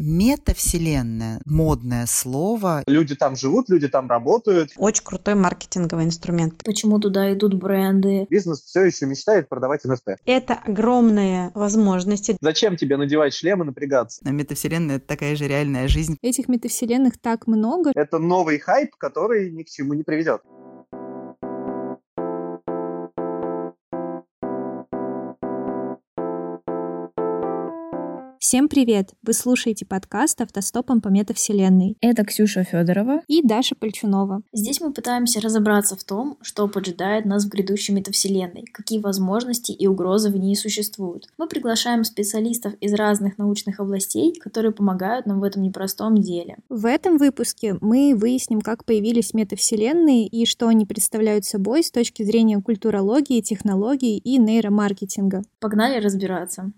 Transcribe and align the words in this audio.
метавселенная, 0.00 1.40
модное 1.44 2.06
слово. 2.06 2.82
Люди 2.86 3.14
там 3.14 3.36
живут, 3.36 3.68
люди 3.68 3.86
там 3.86 4.08
работают. 4.08 4.72
Очень 4.76 5.04
крутой 5.04 5.34
маркетинговый 5.34 6.06
инструмент. 6.06 6.62
Почему 6.64 6.98
туда 6.98 7.32
идут 7.34 7.54
бренды? 7.54 8.26
Бизнес 8.30 8.62
все 8.62 8.84
еще 8.84 9.06
мечтает 9.06 9.48
продавать 9.48 9.84
NFT. 9.84 10.16
Это 10.24 10.54
огромные 10.54 11.50
возможности. 11.54 12.36
Зачем 12.40 12.76
тебе 12.76 12.96
надевать 12.96 13.34
шлем 13.34 13.62
и 13.62 13.66
напрягаться? 13.66 14.22
А 14.24 14.30
метавселенная— 14.30 14.96
это 14.96 15.06
такая 15.06 15.36
же 15.36 15.46
реальная 15.46 15.86
жизнь. 15.86 16.16
Этих 16.22 16.48
метавселенных 16.48 17.20
так 17.20 17.46
много. 17.46 17.92
Это 17.94 18.18
новый 18.18 18.58
хайп, 18.58 18.96
который 18.96 19.50
ни 19.50 19.62
к 19.64 19.68
чему 19.68 19.92
не 19.92 20.02
приведет. 20.02 20.40
Всем 28.42 28.70
привет! 28.70 29.10
Вы 29.22 29.34
слушаете 29.34 29.84
подкаст 29.84 30.40
«Автостопом 30.40 31.02
по 31.02 31.08
метавселенной». 31.08 31.98
Это 32.00 32.24
Ксюша 32.24 32.64
Федорова 32.64 33.20
и 33.28 33.46
Даша 33.46 33.74
Пальчунова. 33.74 34.40
Здесь 34.50 34.80
мы 34.80 34.94
пытаемся 34.94 35.42
разобраться 35.42 35.94
в 35.94 36.04
том, 36.04 36.38
что 36.40 36.66
поджидает 36.66 37.26
нас 37.26 37.44
в 37.44 37.50
грядущей 37.50 37.92
метавселенной, 37.92 38.64
какие 38.72 38.98
возможности 38.98 39.72
и 39.72 39.86
угрозы 39.86 40.30
в 40.30 40.38
ней 40.38 40.56
существуют. 40.56 41.26
Мы 41.36 41.48
приглашаем 41.48 42.02
специалистов 42.02 42.72
из 42.80 42.94
разных 42.94 43.36
научных 43.36 43.78
областей, 43.78 44.34
которые 44.40 44.72
помогают 44.72 45.26
нам 45.26 45.40
в 45.40 45.44
этом 45.44 45.60
непростом 45.60 46.16
деле. 46.16 46.56
В 46.70 46.86
этом 46.86 47.18
выпуске 47.18 47.76
мы 47.82 48.14
выясним, 48.16 48.62
как 48.62 48.86
появились 48.86 49.34
метавселенные 49.34 50.26
и 50.26 50.46
что 50.46 50.68
они 50.68 50.86
представляют 50.86 51.44
собой 51.44 51.82
с 51.82 51.90
точки 51.90 52.22
зрения 52.22 52.58
культурологии, 52.62 53.42
технологий 53.42 54.16
и 54.16 54.38
нейромаркетинга. 54.38 55.42
Погнали 55.60 56.00
разбираться. 56.00 56.72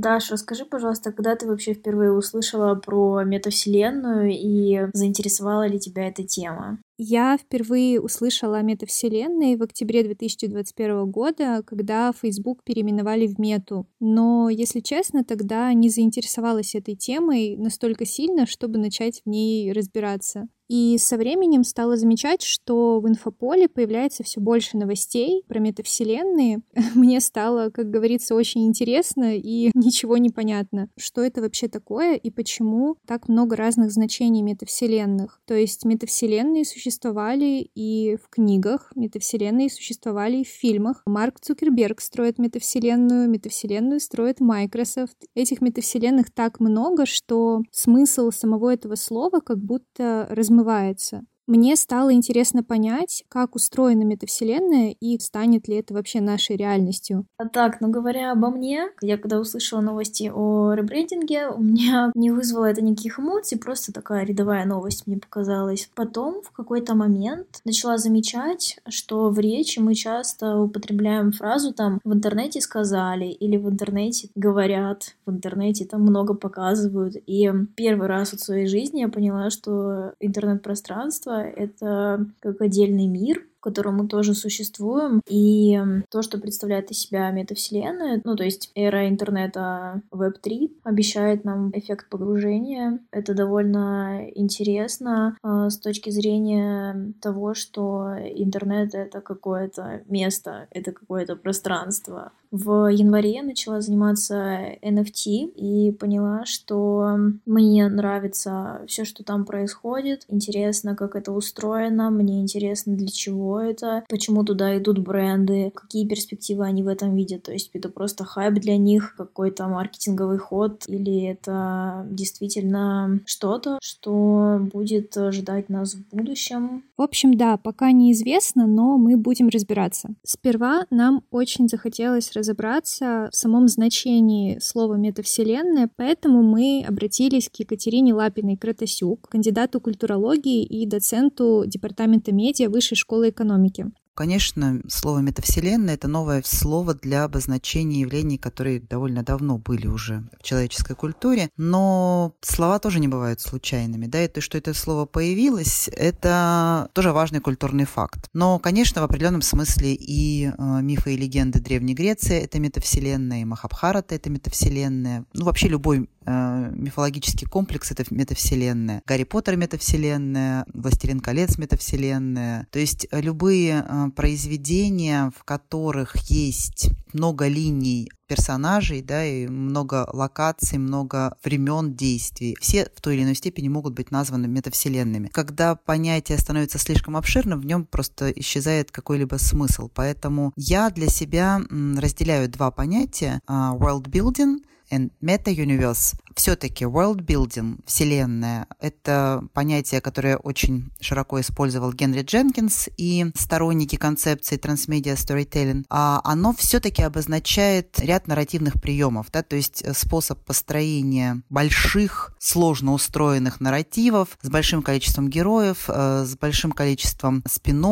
Даша, 0.00 0.38
скажи, 0.38 0.64
пожалуйста, 0.64 1.12
когда 1.12 1.36
ты 1.36 1.46
вообще 1.46 1.74
впервые 1.74 2.12
услышала 2.12 2.74
про 2.74 3.22
метавселенную 3.22 4.30
и 4.30 4.88
заинтересовала 4.94 5.66
ли 5.66 5.78
тебя 5.78 6.08
эта 6.08 6.26
тема? 6.26 6.78
Я 7.02 7.38
впервые 7.38 7.98
услышала 7.98 8.58
о 8.58 8.62
метавселенной 8.62 9.56
в 9.56 9.62
октябре 9.62 10.02
2021 10.02 11.10
года, 11.10 11.62
когда 11.66 12.12
Facebook 12.12 12.62
переименовали 12.62 13.26
в 13.26 13.38
Мету. 13.38 13.86
Но, 14.00 14.50
если 14.50 14.80
честно, 14.80 15.24
тогда 15.24 15.72
не 15.72 15.88
заинтересовалась 15.88 16.74
этой 16.74 16.96
темой 16.96 17.56
настолько 17.56 18.04
сильно, 18.04 18.44
чтобы 18.44 18.76
начать 18.76 19.22
в 19.24 19.30
ней 19.30 19.72
разбираться. 19.72 20.46
И 20.70 20.98
со 20.98 21.16
временем 21.16 21.64
стала 21.64 21.96
замечать, 21.96 22.42
что 22.42 23.00
в 23.00 23.08
инфополе 23.08 23.68
появляется 23.68 24.22
все 24.22 24.40
больше 24.40 24.76
новостей 24.76 25.42
про 25.48 25.58
метавселенные. 25.58 26.60
Мне 26.94 27.18
стало, 27.18 27.70
как 27.70 27.90
говорится, 27.90 28.36
очень 28.36 28.68
интересно 28.68 29.36
и 29.36 29.72
ничего 29.74 30.16
не 30.16 30.30
понятно, 30.30 30.88
что 30.96 31.22
это 31.22 31.40
вообще 31.40 31.66
такое 31.66 32.14
и 32.14 32.30
почему 32.30 32.94
так 33.04 33.28
много 33.28 33.56
разных 33.56 33.90
значений 33.90 34.42
метавселенных. 34.42 35.40
То 35.44 35.54
есть 35.54 35.84
метавселенные 35.84 36.64
существовали 36.90 37.70
и 37.74 38.16
в 38.16 38.28
книгах, 38.28 38.90
метавселенные 38.96 39.70
существовали 39.70 40.38
и 40.38 40.44
в 40.44 40.48
фильмах. 40.48 41.02
Марк 41.06 41.38
Цукерберг 41.40 42.00
строит 42.00 42.38
метавселенную, 42.38 43.28
метавселенную 43.28 44.00
строит 44.00 44.40
Microsoft. 44.40 45.16
Этих 45.34 45.60
метавселенных 45.60 46.32
так 46.32 46.58
много, 46.58 47.06
что 47.06 47.62
смысл 47.70 48.30
самого 48.32 48.72
этого 48.72 48.96
слова 48.96 49.38
как 49.40 49.58
будто 49.58 50.26
размывается. 50.30 51.22
Мне 51.50 51.74
стало 51.74 52.14
интересно 52.14 52.62
понять, 52.62 53.24
как 53.28 53.56
устроена 53.56 54.04
метавселенная 54.04 54.94
и 55.00 55.18
станет 55.18 55.66
ли 55.66 55.78
это 55.78 55.92
вообще 55.92 56.20
нашей 56.20 56.54
реальностью. 56.54 57.26
А 57.38 57.48
так, 57.48 57.80
ну 57.80 57.90
говоря 57.90 58.30
обо 58.30 58.50
мне, 58.50 58.90
я 59.02 59.18
когда 59.18 59.40
услышала 59.40 59.80
новости 59.80 60.30
о 60.32 60.74
ребрендинге, 60.74 61.48
у 61.48 61.60
меня 61.60 62.12
не 62.14 62.30
вызвало 62.30 62.66
это 62.66 62.82
никаких 62.82 63.18
эмоций, 63.18 63.58
просто 63.58 63.92
такая 63.92 64.24
рядовая 64.24 64.64
новость 64.64 65.08
мне 65.08 65.16
показалась. 65.16 65.90
Потом 65.96 66.40
в 66.40 66.52
какой-то 66.52 66.94
момент 66.94 67.60
начала 67.64 67.98
замечать, 67.98 68.78
что 68.88 69.28
в 69.30 69.40
речи 69.40 69.80
мы 69.80 69.96
часто 69.96 70.56
употребляем 70.56 71.32
фразу 71.32 71.72
там 71.72 72.00
«в 72.04 72.12
интернете 72.12 72.60
сказали» 72.60 73.24
или 73.24 73.56
«в 73.56 73.68
интернете 73.68 74.28
говорят», 74.36 75.16
«в 75.26 75.32
интернете 75.32 75.84
там 75.84 76.02
много 76.02 76.34
показывают». 76.34 77.16
И 77.26 77.50
первый 77.74 78.06
раз 78.06 78.34
в 78.34 78.38
своей 78.38 78.68
жизни 78.68 79.00
я 79.00 79.08
поняла, 79.08 79.50
что 79.50 80.12
интернет-пространство 80.20 81.39
это 81.42 82.26
как 82.40 82.60
отдельный 82.60 83.06
мир, 83.06 83.44
в 83.60 83.62
котором 83.62 83.96
мы 83.96 84.08
тоже 84.08 84.34
существуем, 84.34 85.20
и 85.28 85.78
то, 86.10 86.22
что 86.22 86.38
представляет 86.38 86.90
из 86.90 87.00
себя 87.00 87.30
метавселенная, 87.30 88.22
ну, 88.24 88.34
то 88.34 88.42
есть 88.42 88.70
эра 88.74 89.06
интернета 89.06 90.00
Web3 90.10 90.78
обещает 90.82 91.44
нам 91.44 91.70
эффект 91.74 92.08
погружения. 92.08 93.00
Это 93.10 93.34
довольно 93.34 94.30
интересно 94.34 95.36
э, 95.42 95.68
с 95.68 95.78
точки 95.78 96.08
зрения 96.08 97.12
того, 97.20 97.52
что 97.52 98.14
интернет— 98.18 98.94
это 98.94 99.20
какое-то 99.20 100.02
место, 100.06 100.66
это 100.70 100.92
какое-то 100.92 101.36
пространство. 101.36 102.32
В 102.50 102.88
январе 102.92 103.42
начала 103.42 103.80
заниматься 103.80 104.76
NFT 104.82 105.52
и 105.54 105.92
поняла, 105.92 106.44
что 106.46 107.16
мне 107.46 107.88
нравится 107.88 108.82
все, 108.88 109.04
что 109.04 109.22
там 109.22 109.44
происходит. 109.44 110.24
Интересно, 110.28 110.96
как 110.96 111.14
это 111.14 111.30
устроено, 111.30 112.10
мне 112.10 112.40
интересно, 112.40 112.96
для 112.96 113.06
чего 113.06 113.60
это, 113.60 114.02
почему 114.08 114.44
туда 114.44 114.76
идут 114.78 114.98
бренды, 114.98 115.70
какие 115.72 116.08
перспективы 116.08 116.64
они 116.64 116.82
в 116.82 116.88
этом 116.88 117.14
видят. 117.14 117.44
То 117.44 117.52
есть 117.52 117.70
это 117.72 117.88
просто 117.88 118.24
хайп 118.24 118.54
для 118.54 118.76
них, 118.76 119.14
какой-то 119.16 119.68
маркетинговый 119.68 120.38
ход, 120.38 120.84
или 120.88 121.26
это 121.26 122.04
действительно 122.10 123.20
что-то, 123.26 123.78
что 123.80 124.58
будет 124.72 125.16
ждать 125.30 125.68
нас 125.68 125.94
в 125.94 126.08
будущем. 126.08 126.82
В 127.00 127.02
общем, 127.02 127.32
да, 127.32 127.56
пока 127.56 127.92
неизвестно, 127.92 128.66
но 128.66 128.98
мы 128.98 129.16
будем 129.16 129.48
разбираться. 129.48 130.10
Сперва 130.22 130.84
нам 130.90 131.24
очень 131.30 131.66
захотелось 131.66 132.32
разобраться 132.32 133.30
в 133.32 133.34
самом 133.34 133.68
значении 133.68 134.58
слова 134.58 134.96
метавселенная, 134.96 135.88
поэтому 135.96 136.42
мы 136.42 136.84
обратились 136.86 137.48
к 137.48 137.56
Екатерине 137.56 138.12
Лапиной-Кратасюк, 138.12 139.30
кандидату 139.30 139.80
культурологии 139.80 140.62
и 140.62 140.84
доценту 140.84 141.64
Департамента 141.66 142.34
медиа 142.34 142.68
Высшей 142.68 142.98
школы 142.98 143.30
экономики. 143.30 143.90
Конечно, 144.20 144.82
слово 144.86 145.20
метавселенная– 145.20 145.94
это 145.94 146.06
новое 146.06 146.42
слово 146.44 146.92
для 146.92 147.24
обозначения 147.24 148.00
явлений, 148.00 148.36
которые 148.36 148.78
довольно 148.78 149.22
давно 149.22 149.56
были 149.56 149.86
уже 149.86 150.24
в 150.38 150.42
человеческой 150.42 150.94
культуре, 150.94 151.48
но 151.56 152.34
слова 152.42 152.78
тоже 152.80 153.00
не 153.00 153.08
бывают 153.08 153.40
случайными. 153.40 154.04
Да, 154.04 154.22
и 154.22 154.28
то, 154.28 154.42
что 154.42 154.58
это 154.58 154.74
слово 154.74 155.06
появилось, 155.06 155.88
это 155.94 156.90
тоже 156.92 157.12
важный 157.12 157.40
культурный 157.40 157.86
факт. 157.86 158.28
Но, 158.34 158.58
конечно, 158.58 159.00
в 159.00 159.04
определенном 159.04 159.40
смысле 159.40 159.94
и 159.94 160.50
э, 160.50 160.80
мифы 160.82 161.14
и 161.14 161.16
легенды 161.16 161.58
Древней 161.58 161.94
Греции– 161.94 162.36
это 162.42 162.60
метавселенная, 162.60 163.40
и 163.40 163.46
Махабхарата– 163.46 164.14
это 164.16 164.28
метавселенная. 164.28 165.24
Ну, 165.32 165.46
вообще 165.46 165.68
любой 165.68 166.10
мифологический 166.26 167.46
комплекс– 167.46 167.90
это 167.92 168.04
метавселенная. 168.10 169.02
Гарри 169.06 169.24
Поттер– 169.24 169.56
метавселенная, 169.56 170.64
Властелин 170.72 171.20
колец– 171.20 171.56
метавселенная. 171.58 172.66
То 172.70 172.78
есть 172.78 173.06
любые 173.12 173.84
э, 173.86 174.10
произведения, 174.14 175.32
в 175.36 175.44
которых 175.44 176.16
есть 176.30 176.90
много 177.12 177.46
линий 177.48 178.10
персонажей, 178.30 179.02
да, 179.02 179.24
и 179.24 179.48
много 179.48 180.08
локаций, 180.12 180.78
много 180.78 181.36
времен 181.42 181.94
действий. 181.94 182.56
Все 182.60 182.88
в 182.94 183.00
той 183.00 183.16
или 183.16 183.24
иной 183.24 183.34
степени 183.34 183.68
могут 183.68 183.94
быть 183.94 184.12
названы 184.12 184.46
метавселенными. 184.46 185.28
Когда 185.28 185.74
понятие 185.74 186.38
становится 186.38 186.78
слишком 186.78 187.16
обширным, 187.16 187.60
в 187.60 187.66
нем 187.66 187.84
просто 187.84 188.30
исчезает 188.30 188.92
какой-либо 188.92 189.36
смысл. 189.36 189.90
Поэтому 189.92 190.52
я 190.54 190.90
для 190.90 191.08
себя 191.08 191.60
разделяю 191.70 192.48
два 192.48 192.70
понятия 192.70 193.40
а,– 193.48 193.74
world 193.80 194.04
building 194.04 194.58
And 194.90 195.10
met 195.20 195.44
Universe 195.54 196.14
все-таки 196.40 196.86
world 196.86 197.18
building, 197.26 197.80
вселенная, 197.84 198.66
это 198.80 199.44
понятие, 199.52 200.00
которое 200.00 200.38
очень 200.38 200.90
широко 200.98 201.38
использовал 201.38 201.92
Генри 201.92 202.22
Дженкинс 202.22 202.88
и 202.96 203.30
сторонники 203.34 203.96
концепции 203.96 204.56
трансмедиа 204.56 205.16
storytelling, 205.16 205.84
а 205.90 206.22
оно 206.24 206.54
все-таки 206.54 207.02
обозначает 207.02 208.00
ряд 208.00 208.26
нарративных 208.26 208.80
приемов, 208.80 209.26
да, 209.30 209.42
то 209.42 209.54
есть 209.54 209.82
э, 209.82 209.92
способ 209.92 210.42
построения 210.42 211.42
больших, 211.50 212.32
сложно 212.38 212.94
устроенных 212.94 213.60
нарративов 213.60 214.38
с 214.40 214.48
большим 214.48 214.80
количеством 214.80 215.28
героев, 215.28 215.84
э, 215.88 216.24
с 216.24 216.38
большим 216.38 216.72
количеством 216.72 217.44
спин 217.46 217.84